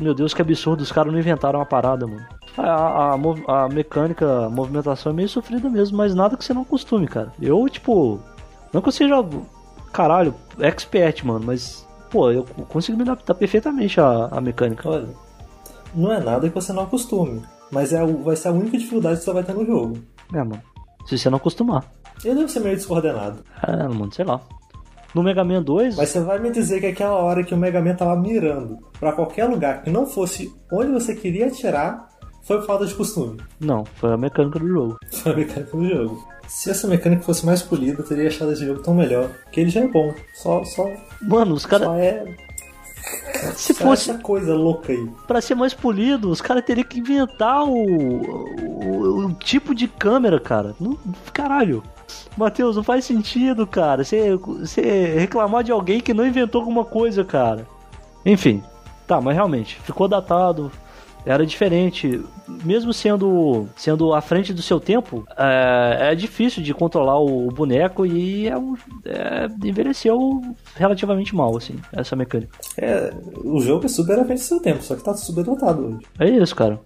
[0.00, 2.24] meu Deus, que absurdo, os caras não inventaram uma parada, mano.
[2.56, 6.64] A, a, a mecânica, a movimentação é meio sofrida mesmo, mas nada que você não
[6.64, 7.30] costume, cara.
[7.42, 8.18] Eu, tipo,
[8.72, 9.16] não que eu seja,
[9.92, 14.88] caralho, expert, mano, mas, pô, eu consigo me adaptar perfeitamente à, à mecânica.
[14.88, 15.08] Olha,
[15.94, 19.18] não é nada que você não acostume, mas é, o- vai ser a única dificuldade
[19.18, 19.98] que você vai ter no jogo.
[20.32, 20.62] É, mano.
[21.06, 21.84] Se você não acostumar.
[22.24, 24.40] Eu devo ser meio descoordenado, É, mano, sei lá.
[25.14, 27.80] No Mega Man 2, mas você vai me dizer que aquela hora que o Mega
[27.80, 32.08] Man tava mirando pra qualquer lugar que não fosse onde você queria atirar,
[32.42, 33.40] foi por falta de costume.
[33.60, 34.96] não, foi a mecânica do jogo.
[35.12, 36.28] Foi a mecânica do jogo.
[36.48, 39.28] Se essa mecânica fosse mais polida, eu teria achado esse jogo tão melhor.
[39.44, 40.12] Porque ele já é bom.
[40.34, 40.84] Só, só,
[41.22, 41.86] Mano, os caras.
[41.86, 42.24] só é.
[43.54, 45.08] Se Só fosse essa coisa louca aí.
[45.26, 50.40] pra ser mais polido, os caras teriam que inventar o, o, o tipo de câmera,
[50.40, 50.74] cara.
[50.80, 50.98] Não,
[51.32, 51.82] caralho.
[52.36, 54.04] Matheus, não faz sentido, cara.
[54.04, 57.66] Você reclamar de alguém que não inventou alguma coisa, cara.
[58.24, 58.62] Enfim,
[59.06, 60.70] tá, mas realmente, ficou datado.
[61.26, 62.22] Era diferente,
[62.64, 68.04] mesmo sendo sendo à frente do seu tempo, é, é difícil de controlar o, boneco
[68.04, 68.54] e é
[69.06, 70.40] é, envelheceu
[70.74, 72.58] relativamente mal, assim, essa mecânica.
[72.76, 73.12] É,
[73.42, 76.06] o jogo é super à frente do seu tempo, só que tá super dotado hoje.
[76.18, 76.80] É isso, cara.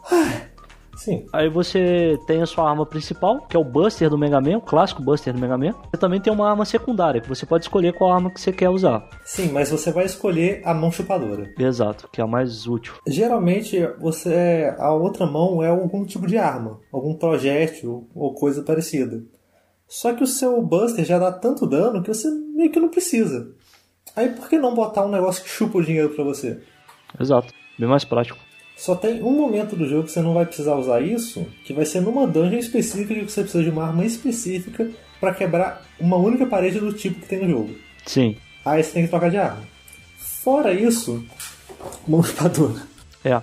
[0.99, 1.26] Sim.
[1.32, 4.61] Aí você tem a sua arma principal, que é o Buster do Mega Man, o
[4.61, 5.72] clássico Buster do Mega Man.
[5.90, 8.68] Você também tem uma arma secundária, que você pode escolher qual arma que você quer
[8.68, 9.09] usar.
[9.24, 11.49] Sim, mas você vai escolher a mão chupadora.
[11.57, 12.94] Exato, que é a mais útil.
[13.07, 19.22] Geralmente, você a outra mão é algum tipo de arma, algum projétil ou coisa parecida.
[19.86, 23.53] Só que o seu Buster já dá tanto dano que você meio que não precisa.
[24.16, 26.61] Aí por que não botar um negócio que chupa o dinheiro pra você?
[27.20, 28.47] Exato, bem mais prático.
[28.79, 31.85] Só tem um momento do jogo que você não vai precisar usar isso, que vai
[31.85, 34.89] ser numa dungeon específica que você precisa de uma arma específica
[35.20, 37.74] para quebrar uma única parede do tipo que tem no jogo.
[38.07, 38.37] Sim.
[38.64, 39.62] Aí você tem que trocar de arma.
[40.16, 41.24] Fora isso,
[42.07, 42.87] mão espadona.
[43.24, 43.43] É.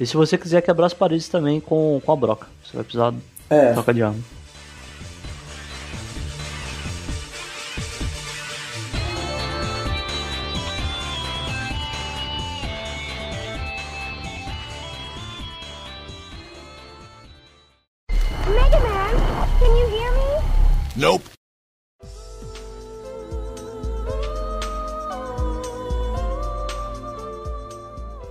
[0.00, 3.14] E se você quiser quebrar as paredes também com, com a broca, você vai precisar
[3.48, 3.72] É.
[3.72, 4.18] trocar de arma.
[20.98, 21.22] Nope.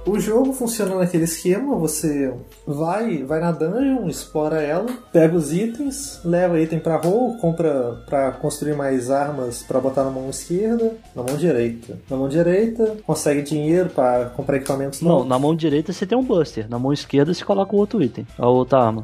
[0.05, 2.33] O jogo funciona naquele esquema, você
[2.65, 8.31] vai, vai na dungeon, explora ela, pega os itens, leva item pra roll, compra pra
[8.31, 11.99] construir mais armas pra botar na mão esquerda, na mão direita.
[12.09, 15.27] Na mão direita, consegue dinheiro pra comprar equipamentos Não, novos.
[15.27, 18.25] na mão direita você tem um buster, na mão esquerda você coloca o outro item,
[18.37, 19.03] a outra arma.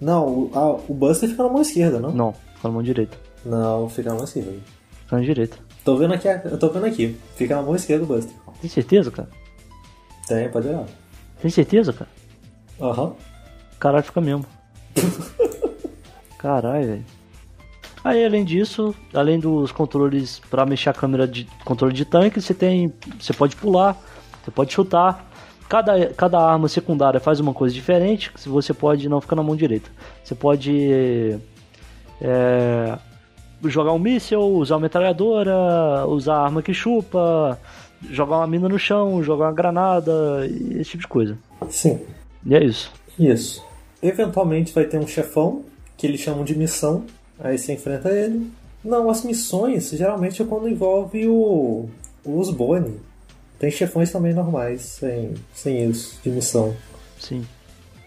[0.00, 2.10] Não, o, a- o Buster fica na mão esquerda, não?
[2.10, 3.16] Não, fica na mão direita.
[3.44, 4.52] Não, fica na mão esquerda.
[5.02, 5.56] Fica na direita.
[5.82, 7.16] Tô vendo aqui, eu tô vendo aqui.
[7.34, 8.34] Fica na mão esquerda o Buster.
[8.60, 9.28] Tem certeza, cara?
[10.28, 10.84] Tem, pode olhar.
[11.40, 12.10] Tem certeza, cara?
[12.80, 13.14] Aham.
[13.78, 14.44] Caralho, fica mesmo.
[16.38, 17.04] Caralho, velho.
[18.04, 22.54] Aí, além disso, além dos controles pra mexer a câmera de controle de tanque, você
[22.54, 23.96] tem, você pode pular,
[24.44, 25.26] você pode chutar.
[25.68, 28.30] Cada, cada arma secundária faz uma coisa diferente.
[28.36, 29.90] Se você pode não ficar na mão direita,
[30.22, 31.38] você pode
[32.20, 32.98] é,
[33.64, 37.58] jogar um míssil, usar uma metralhadora, usar a arma que chupa,
[38.08, 41.38] jogar uma mina no chão, jogar uma granada, e esse tipo de coisa.
[41.68, 42.00] Sim.
[42.44, 42.92] E é isso.
[43.18, 43.64] Isso.
[44.02, 45.62] Eventualmente vai ter um chefão,
[45.96, 47.04] que eles chamam de missão,
[47.38, 48.50] aí você enfrenta ele.
[48.82, 51.88] Não, as missões geralmente é quando envolve o,
[52.24, 52.98] os Boni.
[53.58, 56.74] Tem chefões também normais, sem, sem isso, de missão.
[57.18, 57.44] Sim.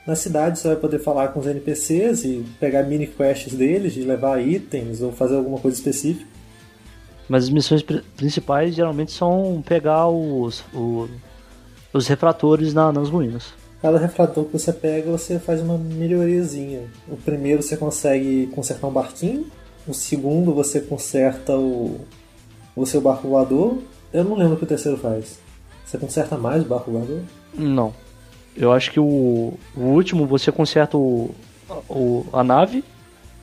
[0.06, 4.04] Na cidade você vai poder falar com os NPCs e pegar mini quests deles, de
[4.04, 6.28] levar itens ou fazer alguma coisa específica.
[7.30, 11.08] Mas as missões pri- principais geralmente são pegar os, o-
[11.94, 13.54] os refratores na- nas ruínas.
[13.82, 16.82] Cada refrator que você pega, você faz uma melhoriazinha.
[17.08, 19.46] O primeiro você consegue consertar um barquinho.
[19.88, 22.00] O segundo você conserta o,
[22.76, 23.78] o seu barco voador.
[24.14, 25.40] Eu não lembro o que o terceiro faz.
[25.86, 27.22] Você conserta mais o barco voador?
[27.54, 27.94] Não.
[28.56, 31.32] Eu acho que o, o último você conserta o,
[31.90, 32.84] o- a nave.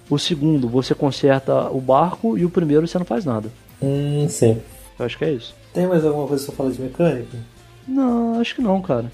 [0.09, 2.37] O segundo você conserta o barco.
[2.39, 3.51] E o primeiro você não faz nada.
[3.83, 4.61] Hum, sim.
[4.99, 5.55] Eu acho que é isso.
[5.73, 7.39] Tem mais alguma coisa que você fala de mecânica?
[7.87, 9.11] Não, acho que não, cara.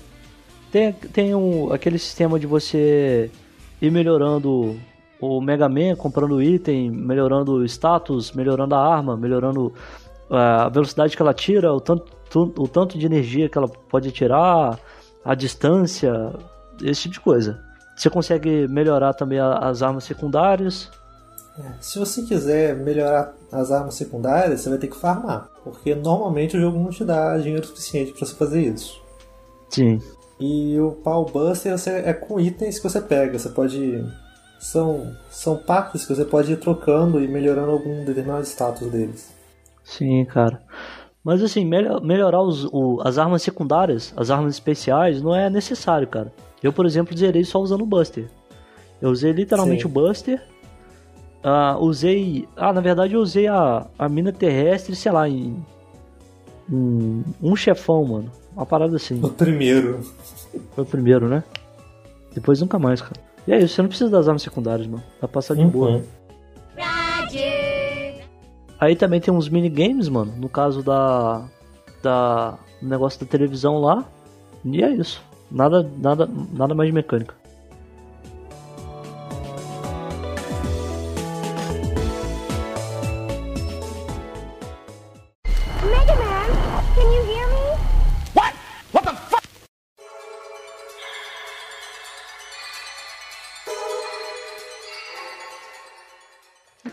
[0.73, 3.31] Tem, tem um, aquele sistema de você
[3.81, 4.77] ir melhorando
[5.21, 9.73] o Mega Man, comprando item, melhorando o status, melhorando a arma, melhorando
[10.31, 12.05] ah, a velocidade que ela tira, o tanto,
[12.59, 14.79] o tanto de energia que ela pode tirar,
[15.27, 16.13] a distância,
[16.83, 17.61] esse tipo de coisa.
[17.97, 20.91] Você consegue melhorar também as armas secundárias.
[21.81, 25.49] Se você quiser melhorar as armas secundárias, você vai ter que farmar.
[25.65, 29.03] Porque normalmente o jogo não te dá dinheiro suficiente para você fazer isso.
[29.71, 30.01] Sim.
[30.39, 33.39] E o Power Buster você- é com itens que você pega.
[33.39, 34.05] Você pode.
[34.61, 39.35] São, são packs que você pode ir trocando e melhorando algum determinado status deles.
[39.83, 40.61] Sim, cara.
[41.27, 46.07] Mas assim, melho- melhorar os, o- as armas secundárias, as armas especiais, não é necessário,
[46.07, 46.33] cara.
[46.63, 48.29] Eu, por exemplo, zerei só usando o Buster.
[49.03, 49.89] Eu usei literalmente Sim.
[49.89, 50.41] o Buster.
[51.43, 52.47] Ah, usei.
[52.57, 55.57] Ah, na verdade eu usei a, a mina terrestre, sei lá, em.
[56.71, 58.31] em um chefão, mano.
[58.55, 59.21] Uma parada assim.
[59.21, 59.99] O primeiro.
[60.77, 61.43] Foi o primeiro, né?
[62.33, 63.21] Depois nunca mais, cara.
[63.49, 65.03] E é isso, você não precisa das armas secundárias, mano.
[65.15, 65.91] Dá pra passar de boa.
[65.91, 66.03] Uhum.
[68.79, 70.33] Aí também tem uns minigames, mano.
[70.37, 71.45] No caso da.
[72.03, 72.59] Da.
[72.83, 74.05] negócio da televisão lá.
[74.65, 75.23] E é isso.
[75.51, 77.35] Nada, nada, nada mais de mecânica.
[85.85, 86.49] Mega Man,
[86.95, 87.67] can you hear me?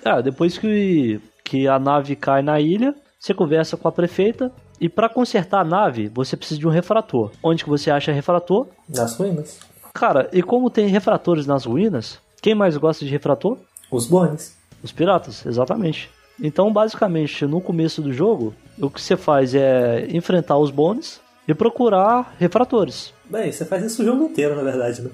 [0.05, 4.51] Ah, depois que, que a nave cai na ilha, você conversa com a prefeita.
[4.79, 7.31] E pra consertar a nave, você precisa de um refrator.
[7.41, 8.67] Onde que você acha refrator?
[8.89, 9.59] Nas ruínas.
[9.93, 13.57] Cara, e como tem refratores nas ruínas, quem mais gosta de refrator?
[13.89, 14.57] Os bones.
[14.81, 16.09] Os piratas, exatamente.
[16.41, 21.53] Então, basicamente, no começo do jogo, o que você faz é enfrentar os bônus e
[21.53, 23.13] procurar refratores.
[23.29, 25.11] Bem, você faz isso o jogo inteiro, na verdade, né?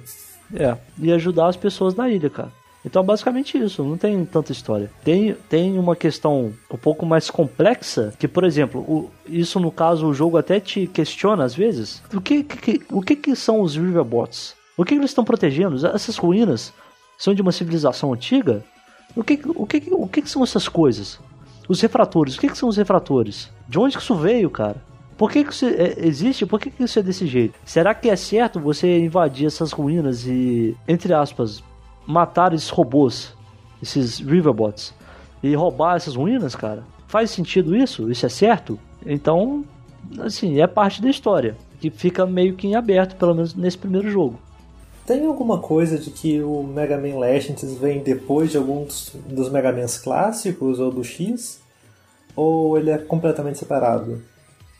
[0.55, 2.51] É, e ajudar as pessoas na ilha, cara.
[2.85, 4.89] Então, basicamente isso, não tem tanta história.
[5.03, 10.07] Tem, tem uma questão um pouco mais complexa, que, por exemplo, o, isso no caso
[10.07, 12.01] o jogo até te questiona às vezes.
[12.13, 14.55] O que, que, o que, que são os Riverbots?
[14.77, 15.85] O que, que eles estão protegendo?
[15.87, 16.73] Essas ruínas
[17.17, 18.63] são de uma civilização antiga?
[19.15, 21.19] O que, o que, o que, que são essas coisas?
[21.67, 23.51] Os refratores, o que, que são os refratores?
[23.67, 24.81] De onde que isso veio, cara?
[25.17, 26.45] Por que, que isso é, existe?
[26.45, 27.59] Por que, que isso é desse jeito?
[27.65, 31.61] Será que é certo você invadir essas ruínas e, entre aspas,
[32.09, 33.35] matar esses robôs,
[33.83, 34.95] esses Riverbots,
[35.43, 36.83] e roubar essas ruínas, cara?
[37.07, 38.11] Faz sentido isso?
[38.11, 38.79] Isso é certo?
[39.05, 39.63] Então,
[40.19, 44.09] assim, é parte da história, que fica meio que em aberto, pelo menos nesse primeiro
[44.09, 44.39] jogo.
[45.05, 49.71] Tem alguma coisa de que o Mega Man Legends vem depois de alguns dos Mega
[49.71, 51.61] Mans clássicos ou do X?
[52.35, 54.21] Ou ele é completamente separado?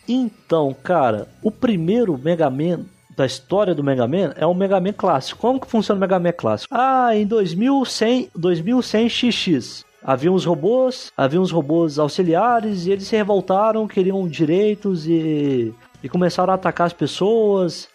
[0.07, 2.85] Então, cara, o primeiro Mega Man
[3.15, 5.39] da história do Mega Man é o Mega Man clássico.
[5.39, 6.73] Como que funciona o Mega Man clássico?
[6.73, 9.85] Ah, em 2100, 2100 XX.
[10.01, 16.07] Havia uns robôs, havia uns robôs auxiliares e eles se revoltaram, queriam direitos e, e
[16.07, 17.89] começaram a atacar as pessoas.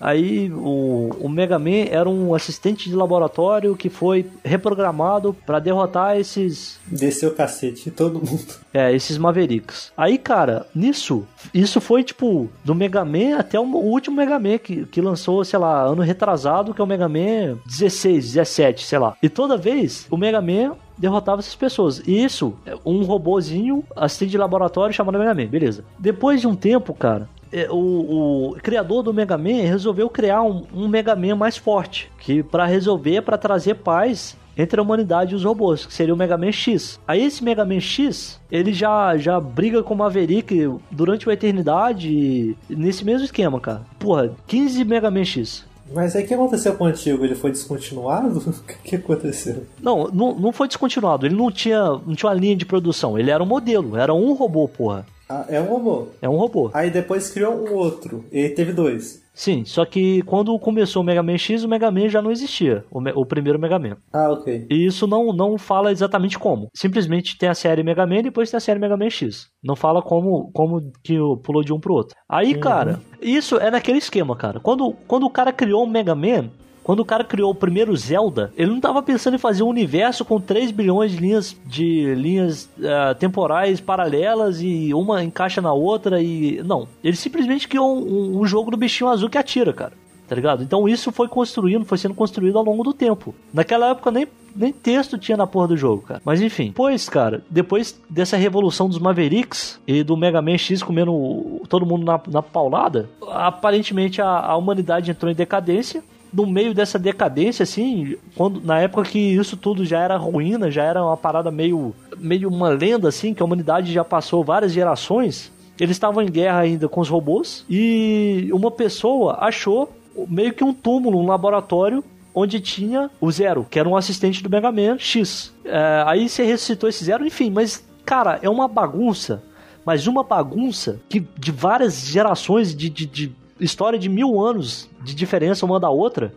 [0.00, 6.16] Aí o, o Mega Man era um assistente de laboratório que foi reprogramado para derrotar
[6.16, 6.78] esses.
[6.86, 8.46] Desceu o cacete, todo mundo.
[8.72, 9.90] É, esses Mavericks.
[9.96, 14.84] Aí, cara, nisso, isso foi tipo do Mega Man até o último Mega Man que,
[14.84, 19.16] que lançou, sei lá, ano retrasado, que é o Mega Man 16, 17, sei lá.
[19.22, 22.02] E toda vez o Mega Man derrotava essas pessoas.
[22.06, 25.82] E isso, um robozinho assistente de laboratório chamado Mega Man, beleza.
[25.98, 27.37] Depois de um tempo, cara, é,
[27.70, 32.42] o, o, criador do Mega Man resolveu criar um, um Mega Man mais forte, que
[32.42, 36.36] para resolver, para trazer paz entre a humanidade e os robôs, que seria o Mega
[36.36, 36.98] Man X.
[37.06, 42.56] Aí esse Mega Man X, ele já, já briga com o Maverick durante uma eternidade
[42.68, 43.82] nesse mesmo esquema, cara.
[43.98, 45.64] Porra, 15 Mega Man X.
[45.94, 47.24] Mas aí o que aconteceu com o antigo?
[47.24, 48.42] Ele foi descontinuado?
[48.68, 49.64] O que aconteceu?
[49.80, 51.26] Não, não, não foi descontinuado.
[51.26, 53.18] Ele não tinha, não tinha uma linha de produção.
[53.18, 55.06] Ele era um modelo, era um robô, porra.
[55.28, 56.08] Ah, é um robô.
[56.22, 56.70] É um robô.
[56.72, 58.24] Aí depois criou um outro.
[58.32, 59.22] E teve dois.
[59.38, 62.84] Sim, só que quando começou o Mega Man X, o Mega Man já não existia.
[62.90, 63.96] O, o primeiro Mega Man.
[64.12, 64.66] Ah, ok.
[64.68, 66.68] E isso não, não fala exatamente como.
[66.74, 69.46] Simplesmente tem a série Mega Man e depois tem a série Mega Man X.
[69.62, 71.14] Não fala como, como que
[71.44, 72.16] pulou de um pro outro.
[72.28, 72.60] Aí, uhum.
[72.60, 74.58] cara, isso é naquele esquema, cara.
[74.58, 76.50] Quando, quando o cara criou o Mega Man,
[76.88, 80.24] quando o cara criou o primeiro Zelda, ele não estava pensando em fazer um universo
[80.24, 86.22] com 3 bilhões de linhas de linhas uh, temporais paralelas e uma encaixa na outra
[86.22, 89.92] e não, ele simplesmente criou um, um jogo do bichinho azul que atira, cara.
[90.26, 90.62] Tá ligado?
[90.62, 93.34] Então isso foi construindo, foi sendo construído ao longo do tempo.
[93.52, 94.26] Naquela época nem
[94.56, 96.22] nem texto tinha na porra do jogo, cara.
[96.24, 96.72] Mas enfim.
[96.74, 102.06] Pois, cara, depois dessa revolução dos Mavericks e do Mega Man X comendo todo mundo
[102.06, 106.02] na, na paulada, aparentemente a, a humanidade entrou em decadência
[106.32, 110.82] no meio dessa decadência, assim, quando na época que isso tudo já era ruína, já
[110.82, 115.52] era uma parada meio, meio uma lenda, assim, que a humanidade já passou várias gerações,
[115.78, 119.92] eles estavam em guerra ainda com os robôs e uma pessoa achou
[120.28, 122.02] meio que um túmulo, um laboratório
[122.34, 125.52] onde tinha o Zero, que era um assistente do Mega Man X.
[125.64, 129.42] É, aí você ressuscitou esse Zero, enfim, mas cara, é uma bagunça,
[129.84, 135.14] mas uma bagunça que de várias gerações de, de, de história de mil anos de
[135.14, 136.34] diferença uma da outra.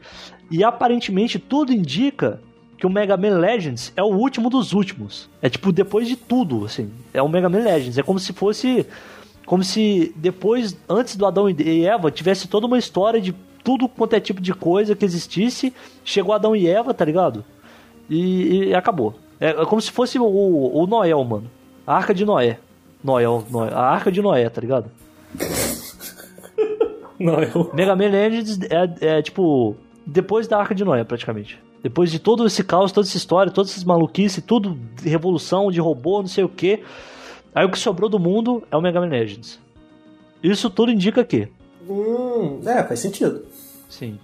[0.49, 2.39] E aparentemente tudo indica
[2.77, 5.29] que o Mega Man Legends é o último dos últimos.
[5.41, 6.91] É tipo, depois de tudo, assim.
[7.13, 7.97] É o Mega Man Legends.
[7.97, 8.85] É como se fosse.
[9.45, 14.15] Como se depois, antes do Adão e Eva, tivesse toda uma história de tudo quanto
[14.15, 15.73] é tipo de coisa que existisse.
[16.03, 17.45] Chegou Adão e Eva, tá ligado?
[18.09, 19.15] E, e acabou.
[19.39, 21.49] É, é, como se fosse o, o Noel, mano.
[21.85, 22.57] A Arca de Noé.
[23.03, 23.69] Noel, Noé.
[23.73, 24.91] A Arca de Noé, tá ligado?
[27.23, 27.71] Não, eu...
[27.73, 31.59] Mega Man Legends é, é tipo depois da Arca de Noé, praticamente.
[31.83, 35.79] Depois de todo esse caos, toda essa história, todas essas maluquices, tudo de revolução, de
[35.79, 36.83] robô, não sei o que.
[37.53, 39.59] Aí o que sobrou do mundo é o Mega Man Legends.
[40.43, 41.47] Isso tudo indica que.
[41.89, 43.45] Hum, é, faz sentido.
[43.89, 44.19] Sim.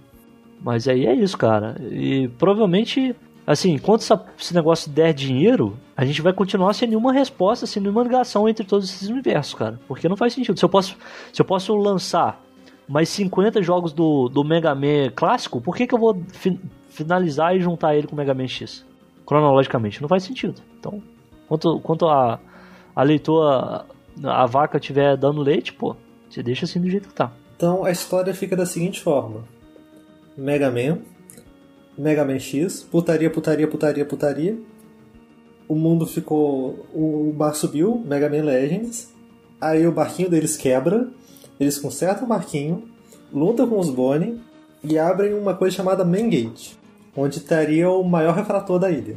[0.60, 1.76] Mas aí é isso, cara.
[1.90, 3.14] E provavelmente,
[3.46, 7.82] assim, enquanto essa, esse negócio der dinheiro, a gente vai continuar sem nenhuma resposta, sem
[7.82, 9.78] nenhuma ligação entre todos esses universos, cara.
[9.86, 10.58] Porque não faz sentido.
[10.58, 10.96] Se eu posso,
[11.32, 12.40] se eu posso lançar
[12.88, 16.58] mais 50 jogos do, do Mega Man clássico, por que, que eu vou fi
[16.88, 18.84] finalizar e juntar ele com o Mega Man X?
[19.26, 20.60] Cronologicamente, não faz sentido.
[20.78, 21.02] Então,
[21.46, 22.40] quanto, quanto a,
[22.96, 23.84] a leitura,
[24.24, 25.94] a vaca estiver dando leite, pô,
[26.28, 27.30] você deixa assim do jeito que tá.
[27.56, 29.44] Então a história fica da seguinte forma:
[30.36, 30.98] Mega Man,
[31.96, 34.58] Mega Man X, putaria, putaria, putaria, putaria.
[35.68, 36.86] O mundo ficou.
[36.94, 39.12] O bar subiu, Mega Man Legends.
[39.60, 41.08] Aí o barquinho deles quebra
[41.58, 42.88] eles consertam o barquinho,
[43.32, 44.40] lutam com os Bonnie
[44.82, 46.74] e abrem uma coisa chamada Main Gate,
[47.16, 49.16] onde estaria o maior refrator da ilha.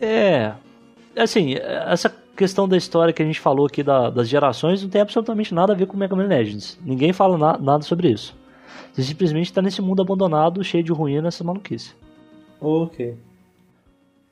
[0.00, 0.52] É.
[1.16, 5.00] Assim, essa questão da história que a gente falou aqui da, das gerações não tem
[5.00, 6.78] absolutamente nada a ver com Mega Man Legends.
[6.84, 8.34] Ninguém fala na, nada sobre isso.
[8.92, 11.94] Você simplesmente está nesse mundo abandonado, cheio de ruínas, essa maluquice.
[12.60, 13.16] Ok.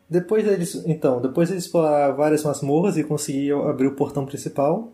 [0.09, 4.93] Depois deles, então, depois de explorar várias masmorras e conseguir abrir o portão principal,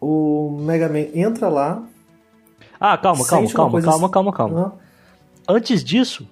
[0.00, 1.82] o Mega Man entra lá.
[2.78, 4.72] Ah, calma, calma, calma, calma, calma, calma.
[4.76, 4.86] Ah,
[5.48, 6.26] Antes disso,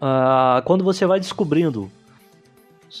[0.00, 1.90] ah, quando você vai descobrindo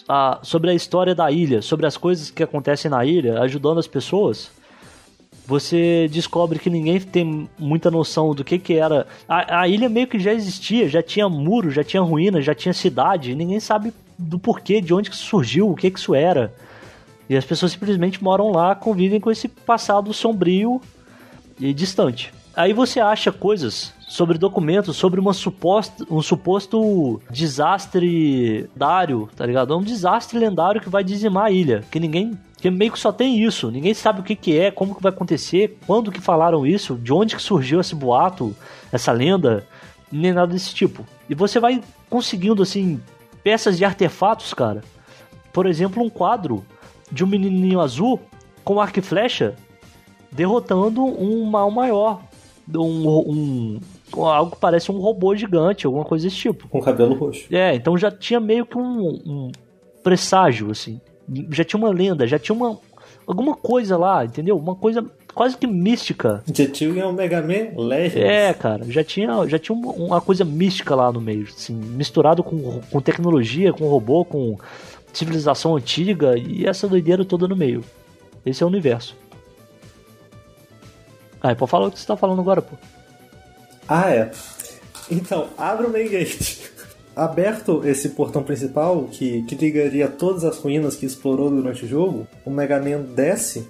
[0.08, 3.86] ah, sobre a história da ilha, sobre as coisas que acontecem na ilha, ajudando as
[3.86, 4.50] pessoas,
[5.46, 9.06] você descobre que ninguém tem muita noção do que que era.
[9.28, 12.72] A, a ilha meio que já existia, já tinha muro, já tinha ruína, já tinha
[12.72, 16.54] cidade, ninguém sabe do porquê, de onde que surgiu, o que que isso era.
[17.30, 20.80] E as pessoas simplesmente moram lá, convivem com esse passado sombrio
[21.60, 22.34] e distante.
[22.56, 29.72] Aí você acha coisas sobre documentos, sobre uma suposta, um suposto desastre lendário, tá ligado?
[29.72, 33.12] É um desastre lendário que vai dizimar a ilha, que ninguém, que meio que só
[33.12, 36.66] tem isso, ninguém sabe o que que é, como que vai acontecer, quando que falaram
[36.66, 38.56] isso, de onde que surgiu esse boato,
[38.90, 39.64] essa lenda,
[40.10, 41.06] nem nada desse tipo.
[41.28, 43.00] E você vai conseguindo assim
[43.44, 44.82] peças de artefatos, cara.
[45.52, 46.64] Por exemplo, um quadro
[47.10, 48.20] de um menininho azul
[48.64, 49.54] com arco e flecha
[50.30, 52.20] derrotando um mal maior.
[52.72, 53.80] Um, um-
[54.24, 56.68] algo que parece um robô gigante, alguma coisa desse tipo.
[56.68, 57.46] com cabelo roxo.
[57.50, 59.52] É, então já tinha meio que um, um
[60.04, 61.00] presságio, assim.
[61.50, 62.78] Já tinha uma lenda, já tinha uma.
[63.26, 64.56] alguma coisa lá, entendeu?
[64.56, 65.04] Uma coisa
[65.34, 66.42] quase que mística.
[66.52, 68.16] Já tinha o Mega Man Legends.
[68.16, 72.42] É, cara, já tinha, já tinha uma, uma coisa mística lá no meio, assim, misturado
[72.42, 74.56] com, com tecnologia, com robô, com
[75.12, 77.84] civilização antiga e essa doideira toda no meio.
[78.44, 79.16] Esse é o universo.
[81.42, 82.76] Ah, e pode falar o que você tá falando agora, pô.
[83.88, 84.30] Ah, é.
[85.10, 86.58] Então, abre o main gate.
[87.16, 92.26] Aberto esse portão principal, que, que ligaria todas as ruínas que explorou durante o jogo,
[92.44, 93.68] o Mega Man desce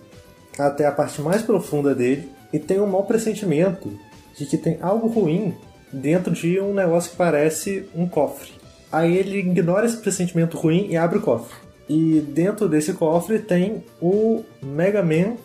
[0.59, 3.91] até a parte mais profunda dele e tem um mau pressentimento
[4.37, 5.55] de que tem algo ruim
[5.93, 8.60] dentro de um negócio que parece um cofre.
[8.93, 11.55] Aí ele ignora esse pressentimento ruim e abre o cofre.
[11.89, 15.37] E dentro desse cofre tem o Mega Man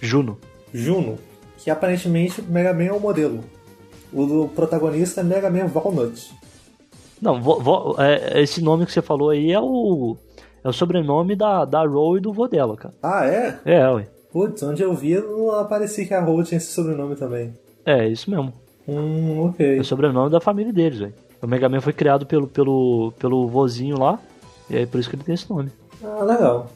[0.00, 0.38] Juno.
[0.72, 1.18] Juno,
[1.58, 3.40] que aparentemente Mega Man é o modelo.
[4.12, 6.32] O do protagonista é Mega Man Walnut.
[7.20, 10.16] Não, vo- vo- é, esse nome que você falou aí é o.
[10.64, 12.94] É o sobrenome da, da Ro e do vô dela, cara.
[13.02, 13.58] Ah, é?
[13.64, 14.06] É, ué.
[14.32, 17.52] Putz, onde eu vi não aparecia que a Roll tinha esse sobrenome também.
[17.84, 18.52] É, isso mesmo.
[18.86, 19.78] Hum, ok.
[19.78, 21.14] É o sobrenome da família deles, velho.
[21.42, 24.18] O Mega Man foi criado pelo, pelo, pelo vozinho lá,
[24.68, 25.70] e é por isso que ele tem esse nome.
[26.02, 26.70] Ah, legal.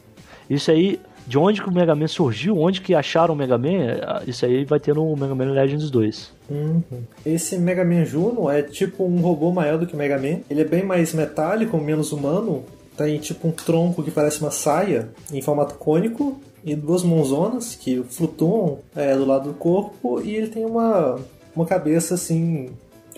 [0.49, 3.83] Isso aí, de onde que o Mega Man surgiu, onde que acharam o Mega Man,
[3.83, 6.31] é, isso aí vai ter no Mega Man Legends 2.
[6.49, 6.83] Uhum.
[7.25, 10.41] Esse Mega Man Juno é tipo um robô maior do que o Mega Man.
[10.49, 12.63] Ele é bem mais metálico, menos humano.
[12.95, 18.01] Tem tipo um tronco que parece uma saia em formato cônico e duas mãozonas que
[18.09, 21.19] flutuam é, do lado do corpo e ele tem uma,
[21.55, 22.69] uma cabeça assim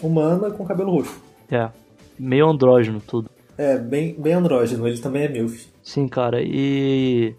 [0.02, 1.27] humana com cabelo roxo.
[1.52, 1.70] É,
[2.18, 3.30] meio andrógeno tudo.
[3.58, 5.68] É, bem, bem andrógeno, ele também é MILF.
[5.82, 7.36] Sim, cara, e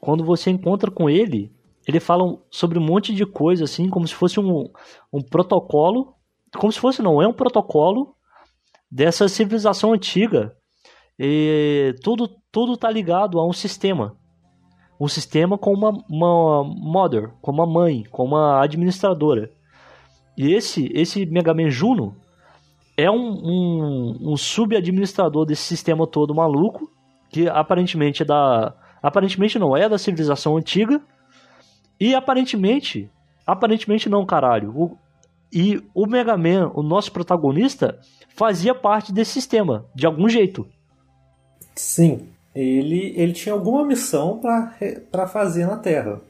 [0.00, 1.50] quando você encontra com ele,
[1.86, 4.68] ele fala sobre um monte de coisa, assim, como se fosse um,
[5.12, 6.14] um protocolo.
[6.56, 8.14] Como se fosse, não, é um protocolo
[8.90, 10.54] dessa civilização antiga.
[11.18, 14.16] E tudo, tudo tá ligado a um sistema.
[15.00, 19.50] Um sistema com uma, uma mother, com uma mãe, com uma administradora.
[20.36, 22.16] E esse, esse Mega Man Juno
[23.02, 26.90] é um, um, um sub-administrador desse sistema todo maluco
[27.30, 28.74] que aparentemente é da.
[29.02, 31.00] Aparentemente não é da civilização antiga.
[31.98, 33.10] E aparentemente.
[33.46, 34.70] Aparentemente não, caralho.
[34.76, 34.96] O-
[35.52, 37.98] e o Mega Man, o nosso protagonista,
[38.34, 40.66] fazia parte desse sistema, de algum jeito.
[41.74, 44.40] Sim, ele, ele tinha alguma missão
[45.10, 46.20] pra fazer na Terra.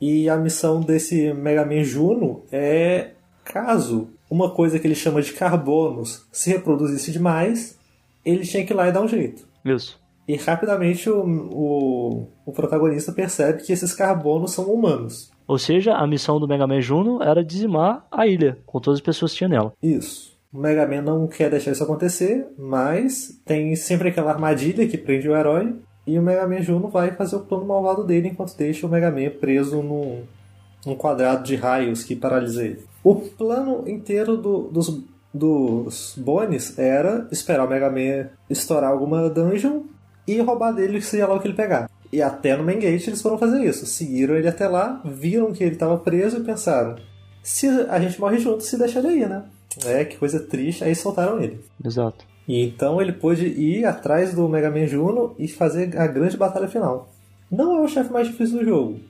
[0.00, 3.12] E a missão desse Mega Man Juno é
[3.44, 7.78] caso uma coisa que ele chama de carbonos se reproduzisse demais,
[8.24, 9.46] ele tinha que ir lá e dar um jeito.
[9.64, 10.02] Isso.
[10.26, 15.30] E rapidamente o, o, o protagonista percebe que esses carbonos são humanos.
[15.46, 19.04] Ou seja, a missão do Mega Man Juno era dizimar a ilha, com todas as
[19.04, 19.72] pessoas que tinha nela.
[19.80, 20.34] Isso.
[20.52, 25.28] O Mega Man não quer deixar isso acontecer, mas tem sempre aquela armadilha que prende
[25.28, 25.76] o herói.
[26.06, 29.10] E o Mega Man Juno vai fazer o plano malvado dele enquanto deixa o Mega
[29.12, 30.22] Man preso num,
[30.84, 32.93] num quadrado de raios que paralisa ele.
[33.04, 35.00] O plano inteiro do- dos,
[35.32, 39.82] dos Bones era esperar o Mega Man estourar alguma dungeon
[40.26, 41.90] e roubar dele seja lá o que ele pegar.
[42.10, 43.84] E até no Main Gate eles foram fazer isso.
[43.86, 46.96] Seguiram ele até lá, viram que ele estava preso e pensaram:
[47.42, 49.42] se a gente morre junto, se deixa ele aí, né?
[49.84, 50.84] É, que coisa triste.
[50.84, 51.60] Aí soltaram ele.
[51.84, 52.24] Exato.
[52.46, 56.68] E então ele pôde ir atrás do Mega Man Juno e fazer a grande batalha
[56.68, 57.08] final.
[57.50, 59.00] Não é o chefe mais difícil do jogo,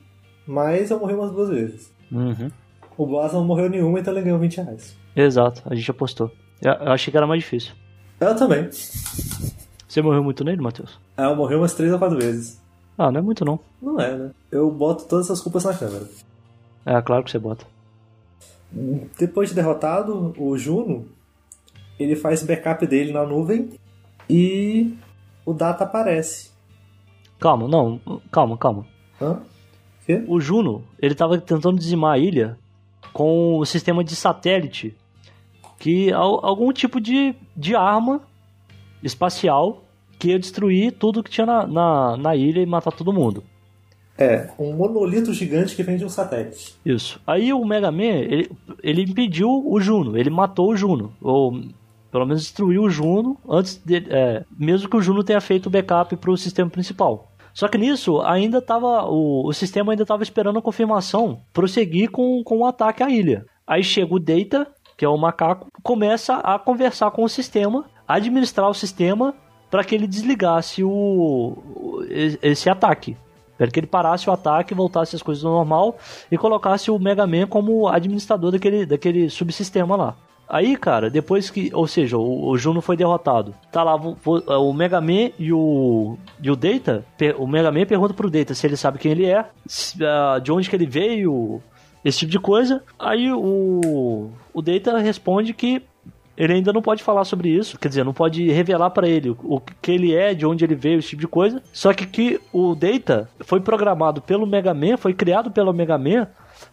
[0.47, 1.91] mas eu morri umas duas vezes.
[2.11, 2.49] Uhum.
[2.97, 4.95] O Blas não morreu nenhuma, então ele ganhou 20 reais.
[5.15, 6.31] Exato, a gente apostou.
[6.61, 7.73] Eu, eu achei que era mais difícil.
[8.19, 8.69] Eu também.
[8.69, 10.99] Você morreu muito nele, Matheus?
[11.17, 12.61] Ah, eu morri umas 3 ou 4 vezes.
[12.97, 13.59] Ah, não é muito não.
[13.81, 14.31] Não é, né?
[14.51, 16.05] Eu boto todas as culpas na câmera.
[16.85, 17.65] É, claro que você bota.
[19.17, 21.07] Depois de derrotado o Juno,
[21.99, 23.71] ele faz backup dele na nuvem
[24.29, 24.95] e
[25.45, 26.51] o Data aparece.
[27.39, 27.99] Calma, não,
[28.31, 28.85] calma, calma.
[29.21, 29.39] Hã?
[30.05, 30.23] Quê?
[30.27, 32.57] O Juno, ele tava tentando dizimar a ilha
[33.13, 34.95] com o sistema de satélite
[35.79, 38.21] que al- algum tipo de, de arma
[39.03, 39.83] espacial
[40.17, 43.43] que ia destruir tudo que tinha na, na, na ilha e matar todo mundo.
[44.17, 46.73] É, um monolito gigante que vem de um satélite.
[46.85, 47.19] Isso.
[47.27, 48.49] Aí o Mega Man, ele,
[48.81, 51.13] ele impediu o Juno, ele matou o Juno.
[51.21, 51.61] Ou
[52.09, 55.69] pelo menos destruiu o Juno antes de, é, mesmo que o Juno tenha feito o
[55.69, 57.29] backup para o sistema principal.
[57.55, 59.05] Só que nisso ainda tava.
[59.05, 63.45] O, o sistema ainda estava esperando a confirmação prosseguir com, com o ataque à ilha.
[63.65, 68.69] Aí chega o Data, que é o macaco, começa a conversar com o sistema, administrar
[68.69, 69.33] o sistema
[69.71, 72.03] para que ele desligasse o,
[72.43, 73.15] esse ataque.
[73.57, 75.97] Para que ele parasse o ataque, voltasse as coisas ao normal
[76.29, 80.17] e colocasse o Mega Man como administrador daquele, daquele subsistema lá.
[80.47, 81.71] Aí, cara, depois que.
[81.73, 83.53] Ou seja, o, o Juno foi derrotado.
[83.71, 86.17] Tá lá vo- vo- o Mega Man e o.
[86.41, 87.03] E o Data.
[87.37, 90.51] O Mega Man pergunta pro Data se ele sabe quem ele é, se- ah, de
[90.51, 91.61] onde que ele veio,
[92.03, 92.83] esse tipo de coisa.
[92.99, 94.29] Aí o.
[94.53, 95.81] O Data responde que
[96.37, 99.37] ele ainda não pode falar sobre isso, quer dizer, não pode revelar pra ele o
[99.43, 101.63] o que ele é, de onde ele veio, esse tipo de coisa.
[101.73, 106.27] Só que que o Data foi programado pelo Mega Man, foi criado pelo Mega Man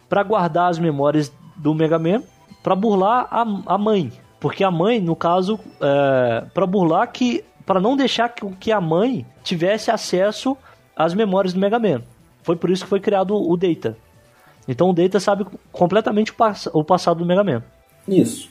[0.09, 2.21] pra guardar as memórias do Mega Man
[2.63, 3.41] pra burlar a,
[3.73, 8.45] a mãe, porque a mãe, no caso, é, para burlar que para não deixar que,
[8.55, 10.57] que a mãe tivesse acesso
[10.95, 12.01] às memórias do Mega Man.
[12.41, 13.95] Foi por isso que foi criado o Data.
[14.67, 17.63] Então o Data sabe completamente o, pass- o passado do Mega Man.
[18.07, 18.49] Isso.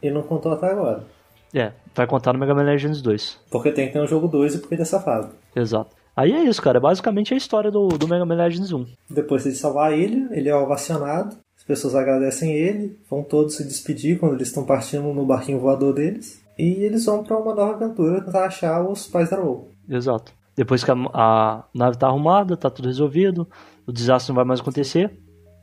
[0.00, 1.04] Ele não contou até agora.
[1.52, 3.40] É, vai contar no Mega Man Legends 2.
[3.50, 5.30] Porque tem que ter um jogo 2 e porque ele é safado.
[5.54, 5.94] Exato.
[6.16, 6.78] Aí é isso, cara.
[6.78, 8.86] É basicamente a história do, do Mega Man Legends 1.
[9.10, 11.36] Depois de salvar a ilha, ele é ovacionado.
[11.64, 15.94] As pessoas agradecem ele, vão todos se despedir quando eles estão partindo no barquinho voador
[15.94, 16.42] deles.
[16.58, 19.70] E eles vão pra uma nova aventura tentar achar os pais da Roll.
[19.88, 20.32] Exato.
[20.54, 23.48] Depois que a, a nave tá arrumada, tá tudo resolvido,
[23.86, 25.10] o desastre não vai mais acontecer.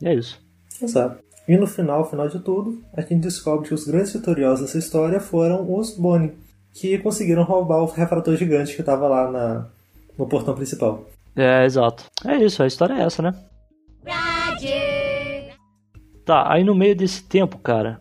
[0.02, 0.42] E é isso.
[0.82, 1.24] Exato.
[1.48, 5.20] E no final, final de tudo, a gente descobre que os grandes vitoriosos dessa história
[5.20, 6.34] foram os Bonnie,
[6.74, 9.68] que conseguiram roubar o refrator gigante que estava lá na,
[10.18, 11.06] no portão principal.
[11.36, 12.06] É, exato.
[12.26, 13.36] É isso, a história é essa, né?
[16.26, 18.00] Tá, aí no meio desse tempo, cara,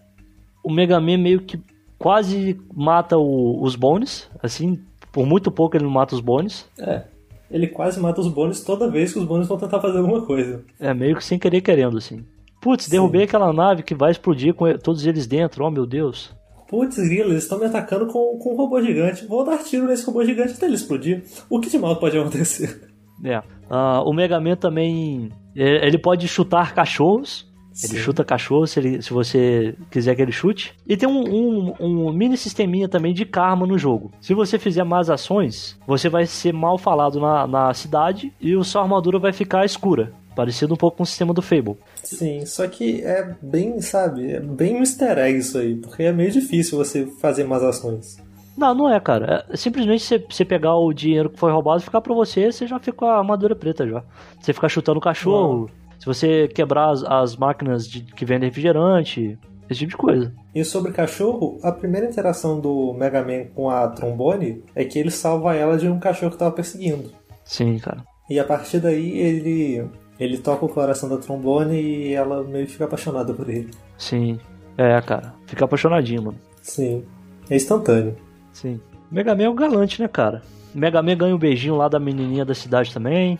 [0.62, 1.58] o Mega Man meio que
[1.98, 4.78] quase mata o- os Bones, assim,
[5.12, 6.68] por muito pouco ele não mata os Bones.
[6.78, 7.04] É.
[7.50, 10.62] Ele quase mata os Bones toda vez que os Bones vão tentar fazer alguma coisa.
[10.78, 12.24] É meio que sem querer querendo, assim.
[12.60, 16.30] Putz, derrubei aquela nave que vai explodir com todos eles dentro, oh meu Deus.
[16.68, 19.26] Putz, grilo, eles estão me atacando com, com um robô gigante.
[19.26, 21.24] Vou dar tiro nesse robô gigante até ele explodir.
[21.48, 22.88] O que de mal pode acontecer?
[23.24, 23.42] É.
[23.68, 25.30] Ah, o Mega Man também.
[25.56, 27.49] é, Ele pode chutar cachorros.
[27.82, 27.98] Ele Sim.
[27.98, 30.74] chuta cachorros se, ele- se você quiser que ele chute.
[30.86, 34.10] E tem um, um- um mini sisteminha também de karma no jogo.
[34.20, 38.62] Se você fizer más ações, você vai ser mal falado na, na cidade e a
[38.64, 40.12] sua armadura vai ficar escura.
[40.36, 41.76] Parecido um pouco com o sistema do Fable.
[42.04, 46.12] Sim, só que é bem, sabe, é bem um easter egg isso aí, porque é
[46.12, 48.16] meio difícil você fazer más ações.
[48.56, 49.44] Não, não é, cara.
[49.48, 52.78] É simplesmente você, pegar o dinheiro que foi roubado e ficar pra você, você já
[52.78, 54.02] fica com a armadura preta já.
[54.38, 55.70] Você ficar chutando o cachorro,
[56.00, 59.38] se você quebrar as, as máquinas de- que vendem refrigerante,
[59.68, 60.32] esse tipo de coisa.
[60.52, 65.10] E sobre cachorro, a primeira interação do Mega Man com a Trombone é que ele
[65.12, 67.12] salva ela de um cachorro que tava perseguindo.
[67.44, 68.02] Sim, cara.
[68.28, 69.86] E a partir daí ele
[70.18, 73.70] ele toca o coração da Trombone e ela meio que fica apaixonada por ele.
[73.96, 74.38] Sim.
[74.76, 75.34] É, cara.
[75.46, 76.38] Fica apaixonadinho, mano.
[76.62, 77.04] Sim,
[77.48, 78.16] é instantâneo.
[78.52, 78.80] Sim.
[79.10, 80.42] Mega Man é o galante, né, cara?
[80.74, 83.38] Mega Man ganha um beijinho lá da menininha da cidade também.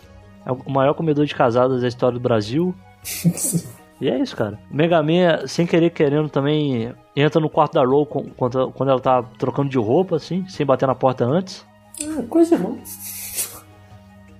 [0.50, 2.74] É o maior comedor de casadas da história do Brasil.
[4.00, 4.58] E é isso, cara.
[4.70, 8.98] O Mega Man, sem querer querendo, também entra no quarto da com- quando, quando ela
[8.98, 11.66] tá trocando de roupa, assim, sem bater na porta antes.
[12.02, 12.78] Ah, coisa irmão.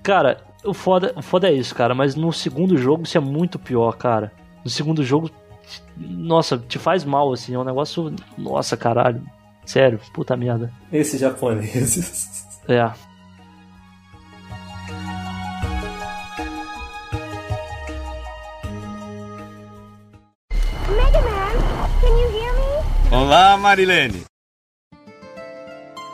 [0.02, 3.58] Cara, o foda, o foda é isso, cara, mas no segundo jogo isso é muito
[3.58, 4.32] pior, cara.
[4.64, 5.30] No segundo jogo,
[5.94, 8.10] nossa, te faz mal, assim, é um negócio.
[8.38, 9.22] Nossa, caralho.
[9.66, 10.72] Sério, puta merda.
[10.90, 12.46] Esses japoneses.
[12.66, 12.90] É.
[23.12, 24.22] Olá, Marilene.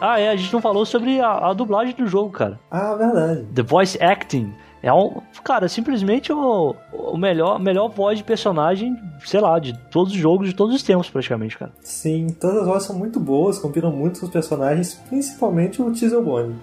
[0.00, 2.58] Ah, é, a gente não falou sobre a, a dublagem do jogo, cara.
[2.70, 3.44] Ah, verdade.
[3.54, 4.54] The voice acting.
[4.82, 10.12] É um, cara, simplesmente o, o melhor, melhor voz de personagem, sei lá, de todos
[10.14, 11.72] os jogos de todos os tempos, praticamente, cara.
[11.82, 16.22] Sim, todas as vozes são muito boas, combinam muito com os personagens, principalmente o Teasel
[16.22, 16.56] Bonnie.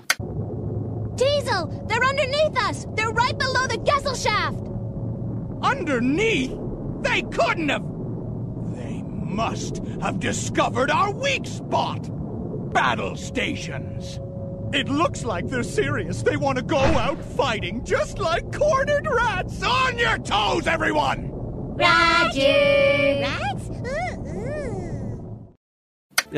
[1.16, 1.68] Diesel!
[1.88, 2.88] They're underneath us!
[2.96, 4.58] They're right below the Gessel shaft!
[5.62, 6.52] Underneath?
[7.04, 7.93] They couldn't have.
[9.34, 12.08] They must have discovered our weak spot
[12.72, 14.20] battle stations.
[14.72, 16.22] It looks like they're serious.
[16.22, 19.64] They want to go out fighting just like cornered rats.
[19.64, 21.32] On your toes, everyone!
[21.76, 23.22] Roger!
[23.24, 23.72] Rats?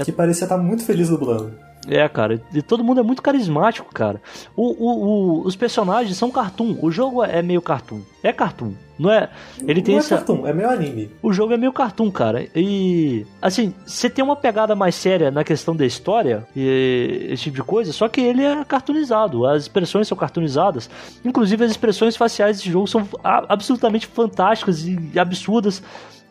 [0.06, 1.65] Que parecia estar muito feliz dublando.
[1.88, 4.20] É, cara, e todo mundo é muito carismático, cara.
[4.56, 6.76] O, o, o- os personagens são cartoon.
[6.82, 8.02] O jogo é meio cartoon.
[8.24, 8.74] É cartoon.
[8.98, 9.30] Não é.
[9.68, 10.16] Ele tem Não é essa.
[10.16, 11.12] cartoon, é meio anime.
[11.22, 12.48] O jogo é meio cartoon, cara.
[12.56, 13.24] E.
[13.40, 17.64] Assim, você tem uma pegada mais séria na questão da história e esse tipo de
[17.64, 19.46] coisa, só que ele é cartoonizado.
[19.46, 20.90] As expressões são cartoonizadas.
[21.24, 25.84] Inclusive, as expressões faciais desse jogo são absolutamente fantásticas e absurdas.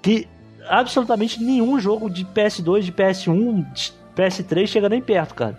[0.02, 0.26] Que
[0.68, 5.58] absolutamente nenhum jogo de PS2, de PS1, de PS3 chega nem perto, cara.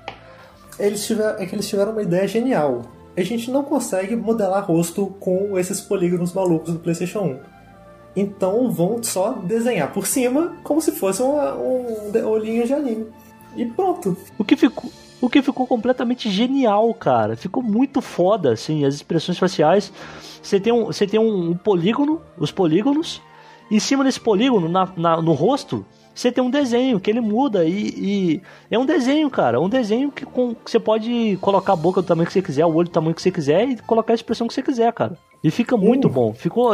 [0.79, 2.81] Eles tiveram, é que eles tiveram uma ideia genial.
[3.17, 7.39] A gente não consegue modelar rosto com esses polígonos malucos do PlayStation 1.
[8.15, 13.07] Então vão só desenhar por cima como se fosse uma- um de- olhinho de anime.
[13.55, 14.17] E pronto.
[14.37, 14.89] O que ficou.
[15.21, 17.35] O que ficou completamente genial, cara.
[17.37, 19.91] Ficou muito foda, assim, as expressões faciais.
[20.43, 23.21] Você tem um, você tem um, um polígono, os polígonos.
[23.71, 25.85] Em cima desse polígono, na, na- no rosto,
[26.15, 28.41] você tem um desenho que ele muda e, e
[28.71, 29.59] é um desenho, cara.
[29.61, 32.65] Um desenho que, com, que você pode colocar a boca do tamanho que você quiser,
[32.65, 35.17] o olho do tamanho que você quiser e colocar a expressão que você quiser, cara.
[35.43, 36.33] E fica muito bom.
[36.33, 36.73] Ficou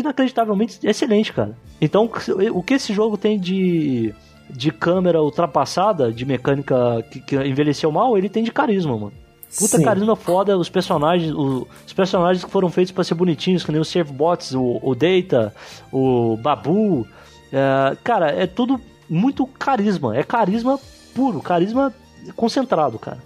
[0.00, 1.56] inacreditavelmente excelente, cara.
[1.80, 2.08] Então,
[2.52, 4.14] o que esse jogo tem de
[4.48, 9.12] de câmera ultrapassada, de mecânica que, que envelheceu mal, ele tem de carisma, mano.
[9.58, 9.82] Puta Sim.
[9.82, 13.80] carisma foda, os personagens, o- os personagens que foram feitos pra ser bonitinhos, que nem
[13.80, 15.52] os Servbots, o, o Data,
[15.92, 17.04] o Babu.
[17.52, 20.16] É, cara, é tudo muito carisma.
[20.16, 20.78] É carisma
[21.14, 21.92] puro, carisma
[22.34, 23.18] concentrado, cara.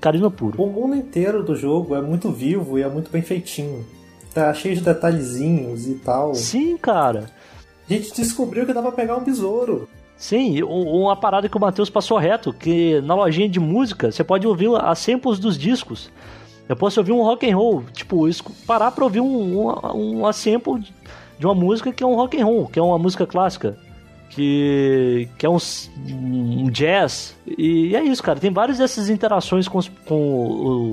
[0.00, 0.62] Carisma puro.
[0.62, 3.84] O mundo inteiro do jogo é muito vivo e é muito bem feitinho.
[4.32, 6.34] Tá cheio de detalhezinhos e tal.
[6.34, 7.30] Sim, cara.
[7.88, 9.88] A gente descobriu que dá pra pegar um besouro.
[10.16, 14.22] Sim, um- uma parada que o Matheus passou reto, que na lojinha de música você
[14.24, 16.10] pode ouvir as samples dos discos.
[16.68, 18.26] Eu posso ouvir um rock and roll, tipo,
[18.66, 20.82] parar pra ouvir um, um, uma sample
[21.38, 23.76] de- uma música que é um rock and roll, que é uma música clássica,
[24.30, 25.56] que, que é um,
[26.08, 27.34] um jazz.
[27.46, 28.38] E é isso, cara.
[28.38, 30.14] Tem várias dessas interações com, com,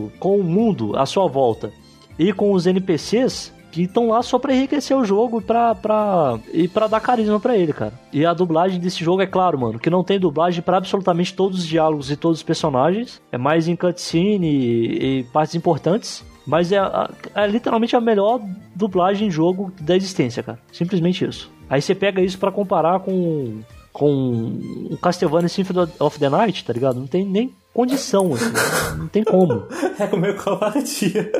[0.08, 1.72] o, com o mundo à sua volta
[2.18, 6.38] e com os NPCs que estão lá só pra enriquecer o jogo e pra, pra,
[6.54, 7.94] e pra dar carisma pra ele, cara.
[8.14, 11.58] E a dublagem desse jogo é claro, mano, que não tem dublagem pra absolutamente todos
[11.62, 13.20] os diálogos e todos os personagens.
[13.32, 16.24] É mais em cutscene e, e partes importantes.
[16.46, 18.40] Mas é, a- é literalmente a melhor
[18.76, 20.60] dublagem em jogo da existência, cara.
[20.72, 21.52] Simplesmente isso.
[21.70, 26.74] Aí você pega isso pra comparar com com o Castlevania Symphony of the Night, tá
[26.74, 27.00] ligado?
[27.00, 28.52] Não tem nem condição, assim.
[28.98, 29.66] Não tem como.
[30.00, 31.32] É meio covardia.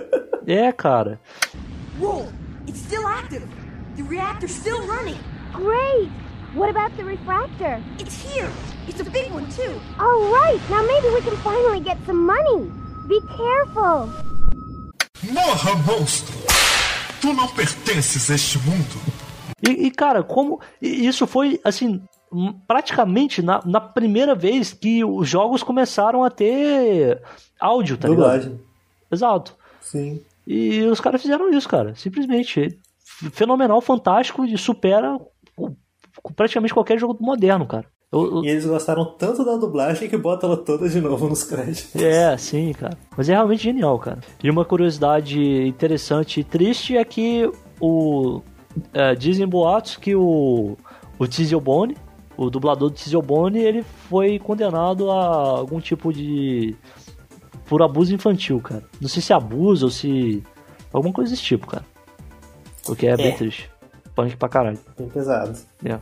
[0.46, 1.20] É, cara.
[2.00, 2.28] Roll!
[2.68, 3.42] It's still active!
[3.98, 5.18] The reactor's still running!
[5.54, 6.12] Great!
[6.56, 7.82] What about the refractor?
[8.00, 8.50] It's here!
[8.88, 9.74] It's a big one, too!
[10.00, 12.70] All right, now maybe we can finally get some money.
[13.08, 14.10] Be careful.
[15.32, 16.34] Morra, monstro!
[17.22, 19.02] Tu não pertences a este mundo.
[19.66, 20.60] E, e, cara, como.
[20.82, 22.02] e Isso foi, assim,
[22.68, 27.22] praticamente na, na primeira vez que os jogos começaram a ter
[27.60, 28.26] áudio, tá ligado?
[28.26, 28.60] Dublagem.
[29.10, 29.56] Exato.
[29.80, 30.22] Sim.
[30.46, 31.96] E os caras fizeram isso, cara.
[31.96, 32.78] Simplesmente.
[33.32, 35.18] Fenomenal, fantástico e supera
[36.36, 37.86] praticamente qualquer jogo moderno, cara.
[38.14, 41.44] Eu- eu- E eles gostaram tanto da dublagem que botam ela toda de novo nos
[41.44, 41.96] créditos.
[41.96, 42.96] É, sim, cara.
[43.18, 44.20] Mas é realmente genial, cara.
[44.44, 47.50] E uma curiosidade interessante e triste é que
[47.82, 48.42] o.
[48.94, 50.78] é, dizem boatos que o.
[51.20, 51.96] O Tiziobone,
[52.38, 55.26] o dublador do Tiziobone, ele foi condenado a
[55.60, 56.76] algum tipo de.
[57.66, 58.84] por abuso infantil, cara.
[59.02, 60.44] Não sei se abuso ou se.
[60.92, 61.86] alguma coisa desse tipo, cara.
[62.88, 63.32] O que é, bem É.
[63.32, 63.70] triste.
[64.16, 64.78] Punk pra caralho.
[64.98, 65.58] Bem pesado.
[65.84, 65.98] É.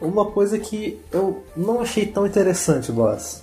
[0.00, 3.42] Uma coisa que eu não achei tão interessante, boss,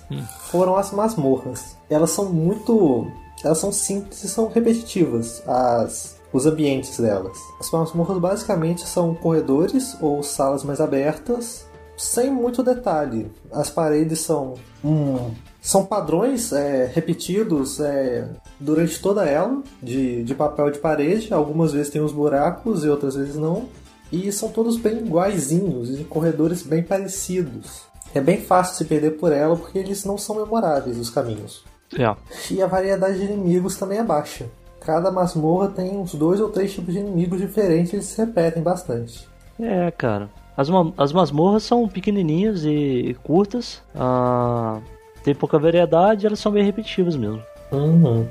[0.50, 1.76] foram as masmorras.
[1.88, 3.06] Elas são muito.
[3.44, 7.38] Elas são simples e são repetitivas, as, os ambientes delas.
[7.60, 13.30] As masmorras basicamente são corredores ou salas mais abertas sem muito detalhe.
[13.50, 14.54] As paredes são
[14.84, 18.28] um, são padrões é, repetidos é,
[18.58, 21.34] durante toda ela, de, de papel de parede.
[21.34, 23.68] Algumas vezes tem os buracos e outras vezes não.
[24.10, 27.82] E são todos bem iguaizinhos, e corredores bem parecidos.
[28.14, 31.62] É bem fácil se perder por ela porque eles não são memoráveis os caminhos.
[31.98, 32.14] É.
[32.50, 34.46] E a variedade de inimigos também é baixa.
[34.80, 38.62] Cada masmorra tem uns dois ou três tipos de inimigos diferentes e eles se repetem
[38.62, 39.28] bastante.
[39.60, 40.30] É, cara.
[40.56, 43.82] As, ma- as masmorras são pequenininhas e curtas.
[43.94, 44.80] Ah,
[45.22, 47.42] tem pouca variedade, elas são bem repetitivas mesmo.
[47.70, 48.26] Uhum.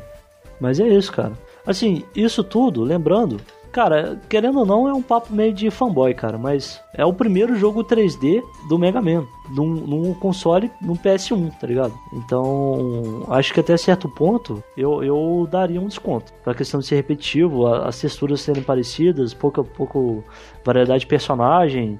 [0.60, 1.34] Mas é isso, cara.
[1.66, 3.40] Assim, isso tudo, lembrando,
[3.72, 7.55] cara, querendo ou não, é um papo meio de fanboy, cara, mas é o primeiro
[7.55, 11.93] jogo 3D do Mega Man, num, num console, num PS1, tá ligado?
[12.13, 16.32] Então, acho que até certo ponto eu, eu daria um desconto.
[16.43, 20.24] Pra questão de ser repetitivo, a- as texturas serem parecidas, pouca, pouco
[20.65, 21.99] variedade de personagem,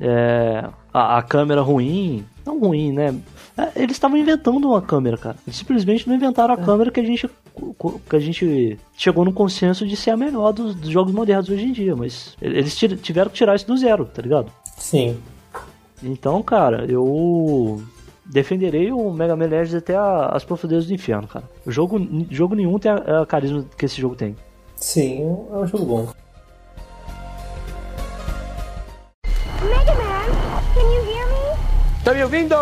[0.00, 2.24] é, a, a câmera ruim.
[2.44, 3.14] Não ruim, né?
[3.56, 5.36] É, Eles estavam inventando uma câmera, cara.
[5.46, 7.28] Eles simplesmente não inventaram a câmera que a gente
[8.08, 11.64] que a gente chegou no consenso de ser a melhor dos, dos jogos modernos hoje
[11.64, 14.50] em dia, mas eles tiveram que tirar isso do zero, tá ligado?
[14.76, 15.18] Sim.
[16.02, 17.82] Então, cara, eu
[18.24, 21.44] defenderei o Mega Man Legends até a- as profundezas do inferno, cara.
[21.66, 24.34] O jogo, jogo nenhum tem a, a carisma que esse jogo tem.
[24.76, 25.22] Sim,
[25.52, 26.08] é um jogo bom.
[29.62, 30.26] Mega Man,
[30.74, 32.04] can you hear me?
[32.04, 32.54] Tá me ouvindo?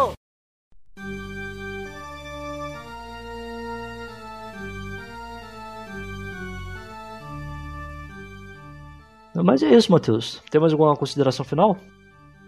[9.42, 10.42] Mas é isso, Matheus.
[10.50, 11.76] Tem mais alguma consideração final?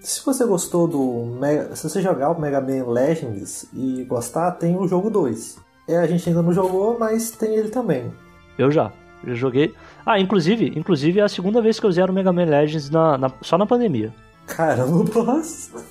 [0.01, 1.37] Se você gostou do.
[1.39, 5.59] Mega- Se você jogar o Mega Man Legends e gostar, tem o jogo 2.
[5.87, 8.11] É, a gente ainda não jogou, mas tem ele também.
[8.59, 8.93] Eu já.
[9.27, 9.75] Já joguei.
[10.07, 13.19] Ah, inclusive, inclusive é a segunda vez que eu zero o Mega Man Legends na,
[13.19, 14.15] na- só na pandemia.
[14.47, 15.05] Caramba!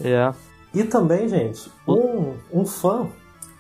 [0.04, 0.34] É.
[0.74, 3.08] E também, gente, um, um fã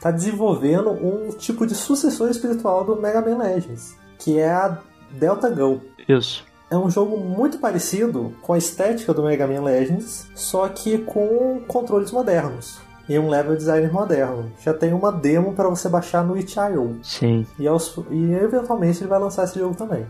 [0.01, 4.79] tá desenvolvendo um tipo de sucessor espiritual do Mega Man Legends, que é a
[5.11, 5.81] Delta Go.
[6.07, 6.43] Isso.
[6.72, 11.61] É um jogo muito parecido com a estética do Mega Man Legends, só que com
[11.67, 14.51] controles modernos e um level design moderno.
[14.63, 17.43] Já tem uma demo para você baixar no itch.io Sim.
[17.57, 20.05] e, aos- e eventualmente ele vai lançar esse jogo também.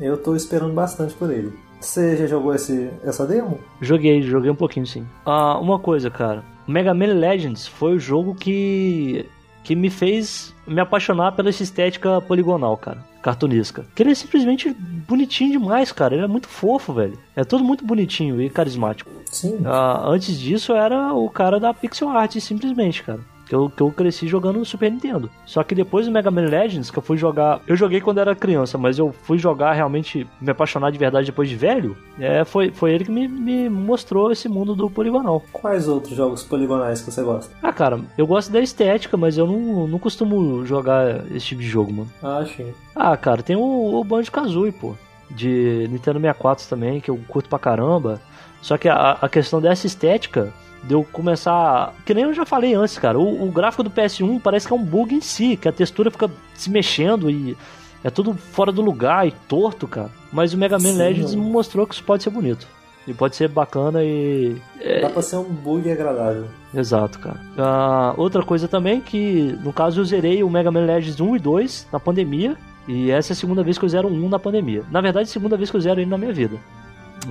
[0.00, 1.52] Eu tô esperando bastante por ele.
[1.78, 3.58] Você já jogou esse, essa demo?
[3.80, 5.06] Joguei, joguei um pouquinho sim.
[5.26, 6.42] Ah, uma coisa, cara.
[6.66, 9.28] Mega Man Legends foi o jogo que
[9.62, 12.98] que me fez me apaixonar pela essa estética poligonal, cara.
[13.22, 13.84] Cartunesca.
[13.94, 16.14] Que ele é simplesmente bonitinho demais, cara.
[16.14, 17.18] Ele é muito fofo, velho.
[17.34, 19.10] É tudo muito bonitinho e carismático.
[19.26, 19.60] Sim.
[19.64, 23.20] Ah, antes disso, eu era o cara da pixel art, simplesmente, cara.
[23.48, 25.30] Que eu, que eu cresci jogando no Super Nintendo.
[25.46, 27.62] Só que depois do Mega Man Legends, que eu fui jogar.
[27.66, 31.48] Eu joguei quando era criança, mas eu fui jogar realmente, me apaixonar de verdade depois
[31.48, 31.96] de velho.
[32.20, 35.42] É, foi, foi ele que me, me mostrou esse mundo do poligonal.
[35.50, 37.50] Quais outros jogos poligonais que você gosta?
[37.62, 41.68] Ah, cara, eu gosto da estética, mas eu não, não costumo jogar esse tipo de
[41.68, 42.10] jogo, mano.
[42.22, 42.74] Ah, achei.
[42.94, 44.94] Ah, cara, tem o, o Banjo Kazooie, pô.
[45.30, 48.20] De Nintendo 64 também, que eu curto pra caramba.
[48.60, 50.52] Só que a, a questão dessa estética
[50.84, 51.94] de eu começar.
[52.04, 53.18] Que nem eu já falei antes, cara.
[53.18, 56.10] O, o gráfico do PS1 parece que é um bug em si, que a textura
[56.10, 57.56] fica se mexendo e
[58.04, 60.10] é tudo fora do lugar e torto, cara.
[60.32, 61.50] Mas o Mega Man Sim, Legends mano.
[61.50, 62.66] mostrou que isso pode ser bonito.
[63.06, 64.56] E pode ser bacana e.
[64.80, 66.44] é, Dá pra ser um bug agradável.
[66.74, 67.40] Exato, cara.
[67.56, 71.38] Ah, outra coisa também que, no caso, eu zerei o Mega Man Legends 1 e
[71.38, 72.54] 2 na pandemia.
[72.86, 74.82] E essa é a segunda vez que eu zero um na pandemia.
[74.90, 76.58] Na verdade, segunda vez que eu zero ele na minha vida.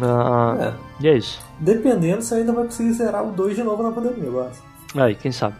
[0.01, 0.87] Ah, É.
[1.03, 1.39] E é isso.
[1.59, 4.61] Dependendo, você ainda vai conseguir zerar o 2 de novo na pandemia, eu acho.
[4.95, 5.55] Aí, quem sabe.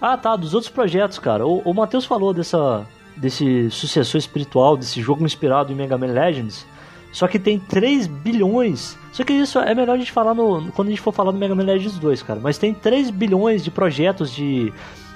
[0.00, 1.46] Ah, tá, dos outros projetos, cara.
[1.46, 2.86] O, o Matheus falou dessa,
[3.16, 6.66] desse sucessor espiritual, desse jogo inspirado em Mega Man Legends.
[7.12, 8.96] Só que tem 3 bilhões.
[9.12, 11.38] Só que isso é melhor a gente falar no, quando a gente for falar do
[11.38, 12.40] Mega Man Legends 2, cara.
[12.40, 14.72] Mas tem 3 bilhões de projetos de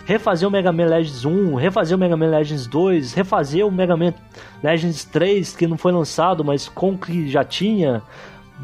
[0.06, 3.96] refazer o Mega Man Legends 1, refazer o Mega Man Legends 2, refazer o Mega
[3.96, 4.12] Man
[4.62, 8.02] Legends 3 que não foi lançado, mas com o que já tinha.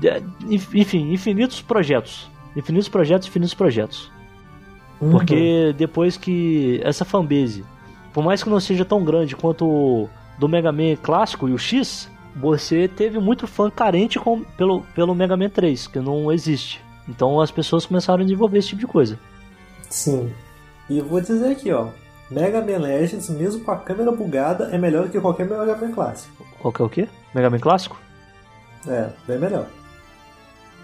[0.05, 2.31] É, enf- Enfim, infinitos projetos.
[2.57, 4.11] Infinitos projetos, infinitos projetos.
[5.11, 7.65] Porque depois que essa fanbase,
[8.13, 10.09] por mais que não seja tão grande quanto o
[10.39, 15.15] do Mega Man clássico e o X, você teve muito fã carente com, pelo, pelo
[15.15, 16.81] Mega Man 3, que não existe.
[17.09, 19.19] Então as pessoas começaram a desenvolver esse tipo de coisa.
[19.89, 20.31] Sim.
[20.91, 21.89] E eu vou dizer aqui, ó.
[22.31, 25.93] Mega Man Legends, mesmo com a câmera bugada, é melhor do que qualquer Mega Man
[25.93, 26.45] clássico.
[26.61, 27.09] Qual que é o quê?
[27.35, 27.99] Mega Man clássico?
[28.87, 29.67] É, bem melhor.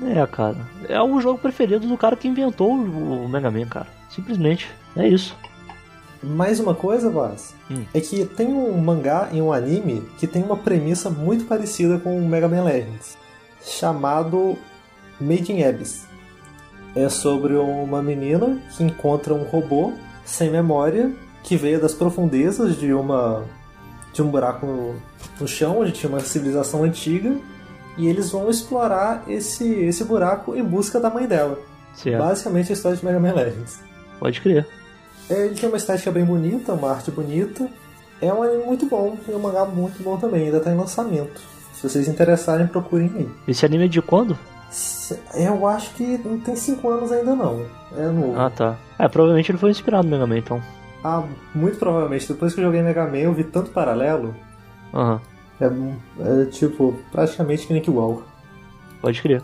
[0.02, 0.56] É, cara.
[0.88, 3.86] É o jogo preferido do cara que inventou o o Mega Man, cara.
[4.10, 4.70] Simplesmente.
[4.96, 5.36] É isso.
[6.22, 7.84] Mais uma coisa, Vaz, Hum.
[7.92, 12.16] é que tem um mangá e um anime que tem uma premissa muito parecida com
[12.16, 13.16] o Mega Man Legends,
[13.62, 14.56] chamado
[15.20, 16.05] Made in Abyss.
[16.96, 19.92] É sobre uma menina que encontra um robô
[20.24, 21.12] sem memória
[21.42, 23.44] que veio das profundezas de uma
[24.12, 24.94] de um buraco no,
[25.38, 27.36] no chão onde tinha uma civilização antiga
[27.98, 31.58] e eles vão explorar esse esse buraco em busca da mãe dela.
[31.94, 32.18] Certo.
[32.18, 33.78] Basicamente a história de Mega Man Legends.
[34.18, 34.66] Pode crer.
[35.28, 37.68] É, Ele tem uma estética bem bonita, uma arte bonita.
[38.22, 41.40] É um anime muito bom e um mangá muito bom também, ainda está em lançamento.
[41.74, 43.28] Se vocês interessarem, procurem aí.
[43.46, 44.38] Esse anime é de quando?
[45.34, 47.64] Eu acho que não tem 5 anos ainda não.
[47.96, 48.38] É novo.
[48.38, 48.76] Ah, tá.
[48.98, 50.62] É, provavelmente ele foi inspirado no Mega Man, então.
[51.04, 51.22] Ah,
[51.54, 52.28] muito provavelmente.
[52.28, 54.34] Depois que eu joguei Mega Man, eu vi tanto paralelo.
[54.92, 55.20] Aham.
[55.60, 58.22] É, é tipo, praticamente que nem igual.
[59.00, 59.42] Pode crer.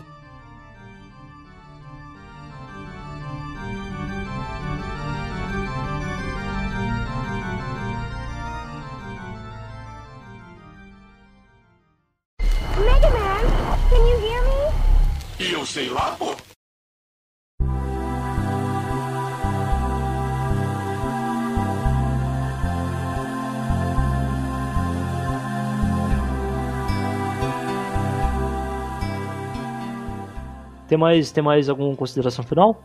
[30.92, 32.82] Tem mais, tem mais alguma consideração final?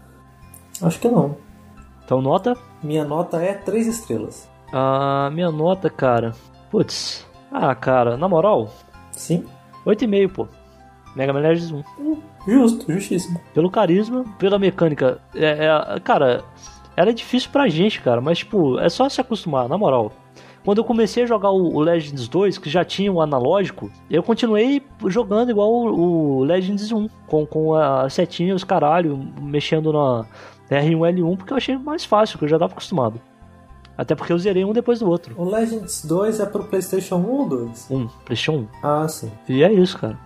[0.81, 1.35] Acho que não.
[2.05, 2.55] Então, nota?
[2.81, 4.49] Minha nota é 3 estrelas.
[4.71, 6.33] A minha nota, cara.
[6.71, 7.27] Putz.
[7.51, 8.69] Ah, cara, na moral,
[9.11, 9.43] Sim?
[9.85, 10.47] 8,5, pô.
[11.17, 11.69] Mega Man Legends
[11.99, 12.17] 1.
[12.47, 13.41] Justo, justíssimo.
[13.53, 15.19] Pelo carisma, pela mecânica.
[15.35, 16.45] É, é- cara,
[16.95, 20.13] era difícil pra gente, cara, mas tipo, é só se acostumar, na moral.
[20.67, 24.83] Quando eu comecei a jogar o, Legends 2, que já tinha o analógico, eu continuei
[25.05, 30.25] jogando igual o, o Legends 1, com, com a setinha, os caralho, mexendo na
[30.69, 33.17] R1 L1, porque eu achei mais fácil, que eu já tava acostumado.
[33.97, 35.33] Até porque eu zerei um depois do outro.
[35.37, 37.87] O Legends 2 é pro PlayStation 1 ou 2?
[37.89, 38.67] Um, PlayStation 1.
[38.83, 39.31] Ah, sim.
[39.47, 40.19] E é isso, cara.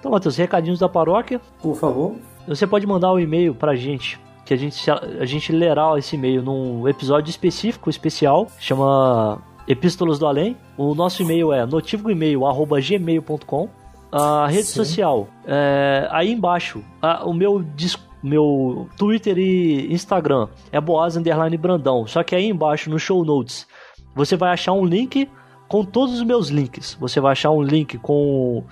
[0.00, 1.40] Então, Matheus, recadinhos da paróquia.
[1.62, 2.16] Por favor.
[2.48, 6.42] Você pode mandar um e-mail pra gente, que a gente, a gente lerá esse e-mail
[6.42, 10.56] num episódio específico, especial, chama Epístolas do Além.
[10.76, 13.68] O nosso e-mail é notivoemail.gmail.com
[14.12, 14.74] A rede Sim.
[14.74, 21.56] social, é, aí embaixo, a- o meu, dis- meu Twitter e Instagram é Boaz Underline
[21.56, 22.06] Brandão.
[22.06, 23.66] Só que aí embaixo, no show notes,
[24.14, 25.28] você vai achar um link
[25.68, 26.96] com todos os meus links.
[27.00, 28.62] Você vai achar um link com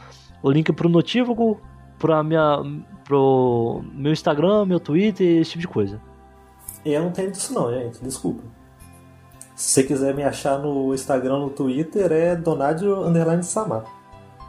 [0.43, 1.61] o link pro Notívago,
[2.03, 2.59] pra minha,
[3.05, 6.01] pro meu Instagram, meu Twitter, esse tipo de coisa.
[6.85, 8.03] Eu não tenho disso não, gente.
[8.03, 8.43] Desculpa.
[9.55, 13.85] Se você quiser me achar no Instagram, no Twitter, é Donadio Underline Samar.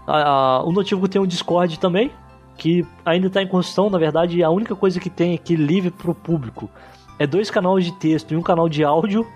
[0.08, 0.24] A-
[0.58, 2.12] a- o Notívago tem um Discord também,
[2.58, 3.88] que ainda está em construção.
[3.92, 6.68] Na verdade, a única coisa que tem aqui livre pro público
[7.20, 9.28] é dois canais de texto e um canal de áudio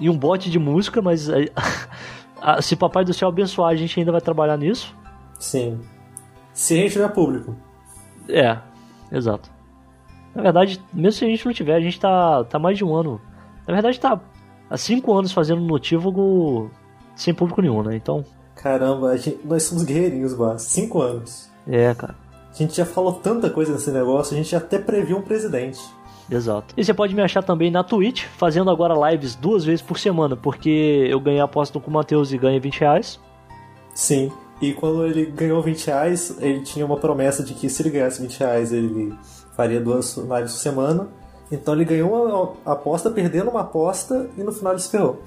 [0.00, 1.50] e um bot de música, mas é,
[2.62, 4.96] se Papai do Céu abençoar, a gente ainda vai trabalhar nisso.
[5.38, 5.78] Sim.
[6.54, 7.54] Se a gente tiver público.
[8.28, 8.58] É,
[9.12, 9.50] exato.
[10.34, 12.94] Na verdade, mesmo se a gente não tiver, a gente tá, tá mais de um
[12.94, 13.20] ano.
[13.66, 14.20] Na verdade, tá
[14.68, 16.70] há cinco anos fazendo notívago
[17.14, 17.96] sem público nenhum, né?
[17.96, 18.24] Então,
[18.54, 20.62] Caramba, a gente- nós somos guerreirinhos, Bas.
[20.62, 21.50] Cinco anos.
[21.66, 22.14] é, cara.
[22.50, 25.78] A gente já falou tanta coisa nesse negócio, a gente já até previu um presidente.
[26.30, 26.72] Exato.
[26.76, 30.34] E você pode me achar também na Twitch, fazendo agora lives duas vezes por semana,
[30.36, 33.20] porque eu ganhei a aposta com o Matheus e ganhei 20 reais.
[33.94, 34.32] Sim.
[34.60, 38.22] E quando ele ganhou 20 reais, ele tinha uma promessa de que se ele ganhasse
[38.22, 39.14] 20 reais, ele
[39.54, 41.08] faria duas lives por semana.
[41.52, 45.20] Então ele ganhou uma aposta, perdendo uma aposta, e no final ele se ferrou.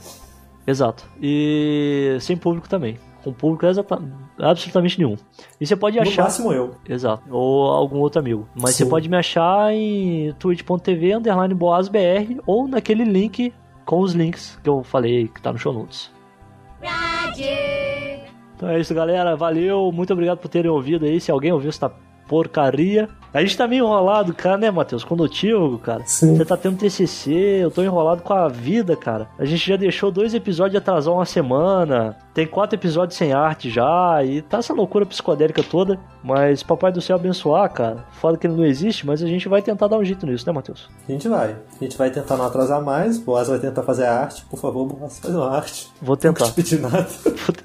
[0.65, 1.05] Exato.
[1.21, 2.97] E sem público também.
[3.23, 4.01] Com público exata-
[4.39, 5.15] absolutamente nenhum.
[5.59, 6.23] E você pode No achar.
[6.23, 6.71] máximo eu.
[6.87, 7.23] Exato.
[7.29, 8.47] Ou algum outro amigo.
[8.55, 8.83] Mas Sim.
[8.85, 13.53] você pode me achar em twitch.tv underline boasbr ou naquele link
[13.85, 16.11] com os links que eu falei que tá no show notes.
[18.59, 19.37] Então é isso, galera.
[19.37, 19.89] Valeu.
[19.89, 21.21] Muito obrigado por terem ouvido aí.
[21.21, 21.89] Se alguém ouviu essa
[22.27, 23.07] porcaria.
[23.31, 25.03] A gente tá meio enrolado, cara, né, Matheus?
[25.03, 26.01] Com o Notívago, cara.
[26.05, 26.35] Sim.
[26.35, 27.31] Você tá tendo TCC,
[27.61, 29.27] eu tô enrolado com a vida, cara.
[29.37, 32.17] A gente já deixou dois episódios atrasar uma semana.
[32.33, 34.23] Tem quatro episódios sem arte já.
[34.23, 35.99] E tá essa loucura psicodélica toda.
[36.23, 38.05] Mas Papai do Céu abençoar, cara.
[38.13, 40.51] Foda que ele não existe, mas a gente vai tentar dar um jeito nisso, né,
[40.51, 40.89] Matheus?
[41.07, 41.55] A gente vai.
[41.79, 43.19] A gente vai tentar não atrasar mais.
[43.19, 44.43] Boaz vai tentar fazer a arte.
[44.45, 45.87] Por favor, Boaz, faz uma arte.
[46.01, 46.45] Vou tentar.
[46.45, 47.07] te pedi nada.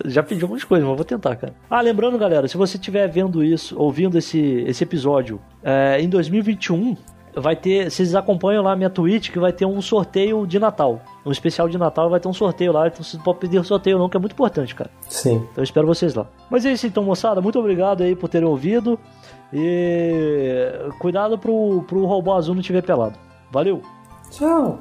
[0.05, 1.55] Já pedi algumas coisas, mas vou tentar, cara.
[1.70, 6.97] Ah, lembrando, galera, se você estiver vendo isso, ouvindo esse, esse episódio, é, em 2021
[7.35, 7.91] vai ter.
[7.91, 11.01] Vocês acompanham lá a minha Twitch que vai ter um sorteio de Natal.
[11.24, 12.86] Um especial de Natal vai ter um sorteio lá.
[12.86, 14.91] Então vocês não podem pedir sorteio, não, que é muito importante, cara.
[15.09, 15.36] Sim.
[15.36, 16.27] Então eu espero vocês lá.
[16.51, 17.41] Mas é isso então, moçada.
[17.41, 18.99] Muito obrigado aí por terem ouvido.
[19.53, 20.69] E
[20.99, 23.19] cuidado pro, pro robô azul não estiver pelado.
[23.51, 23.82] Valeu!
[24.31, 24.78] Tchau.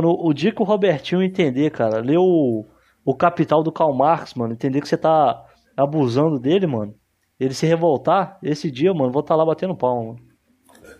[0.00, 2.64] Mano, o dia que o Robertinho entender, cara, ler o,
[3.04, 5.44] o Capital do Karl Marx, mano, entender que você tá
[5.76, 6.94] abusando dele, mano,
[7.38, 10.20] ele se revoltar, esse dia, mano, vou estar tá lá batendo palma, mano.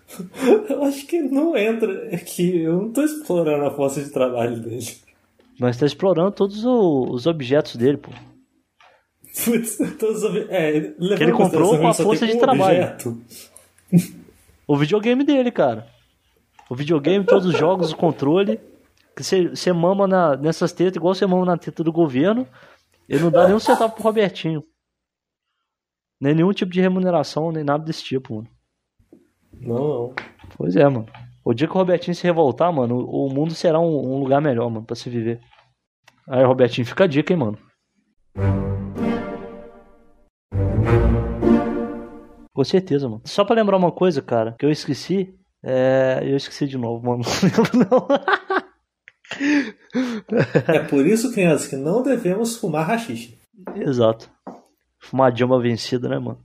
[0.69, 2.61] Eu acho que não entra aqui.
[2.61, 4.85] Eu não tô explorando a força de trabalho dele.
[5.59, 8.11] Mas tá explorando todos os objetos dele, pô.
[9.43, 12.83] Putz, todos os é, que ele comprou com a força de um trabalho.
[12.83, 13.21] Objeto.
[14.67, 15.87] O videogame dele, cara.
[16.69, 18.59] O videogame, todos os jogos, o controle.
[19.15, 22.47] Que você mama na, nessas tetas igual você mama na teta do governo.
[23.07, 24.63] Ele não dá nem um centavo pro Robertinho.
[26.19, 28.47] Nem nenhum tipo de remuneração, nem nada desse tipo, mano.
[29.53, 30.15] Não, não.
[30.55, 31.07] Pois é, mano.
[31.43, 34.69] O dia que o Robertinho se revoltar, mano, o mundo será um, um lugar melhor,
[34.69, 35.41] mano, pra se viver.
[36.27, 37.57] Aí, Robertinho, fica a dica, hein, mano.
[42.53, 43.21] Com certeza, mano.
[43.25, 45.33] Só pra lembrar uma coisa, cara, que eu esqueci.
[45.63, 46.19] É...
[46.21, 47.23] Eu esqueci de novo, mano.
[47.41, 48.07] Não lembro, não.
[50.67, 53.37] é por isso, crianças, que não devemos fumar rachixe.
[53.75, 54.29] Exato.
[54.99, 56.39] Fumar jamba vencida, né, mano?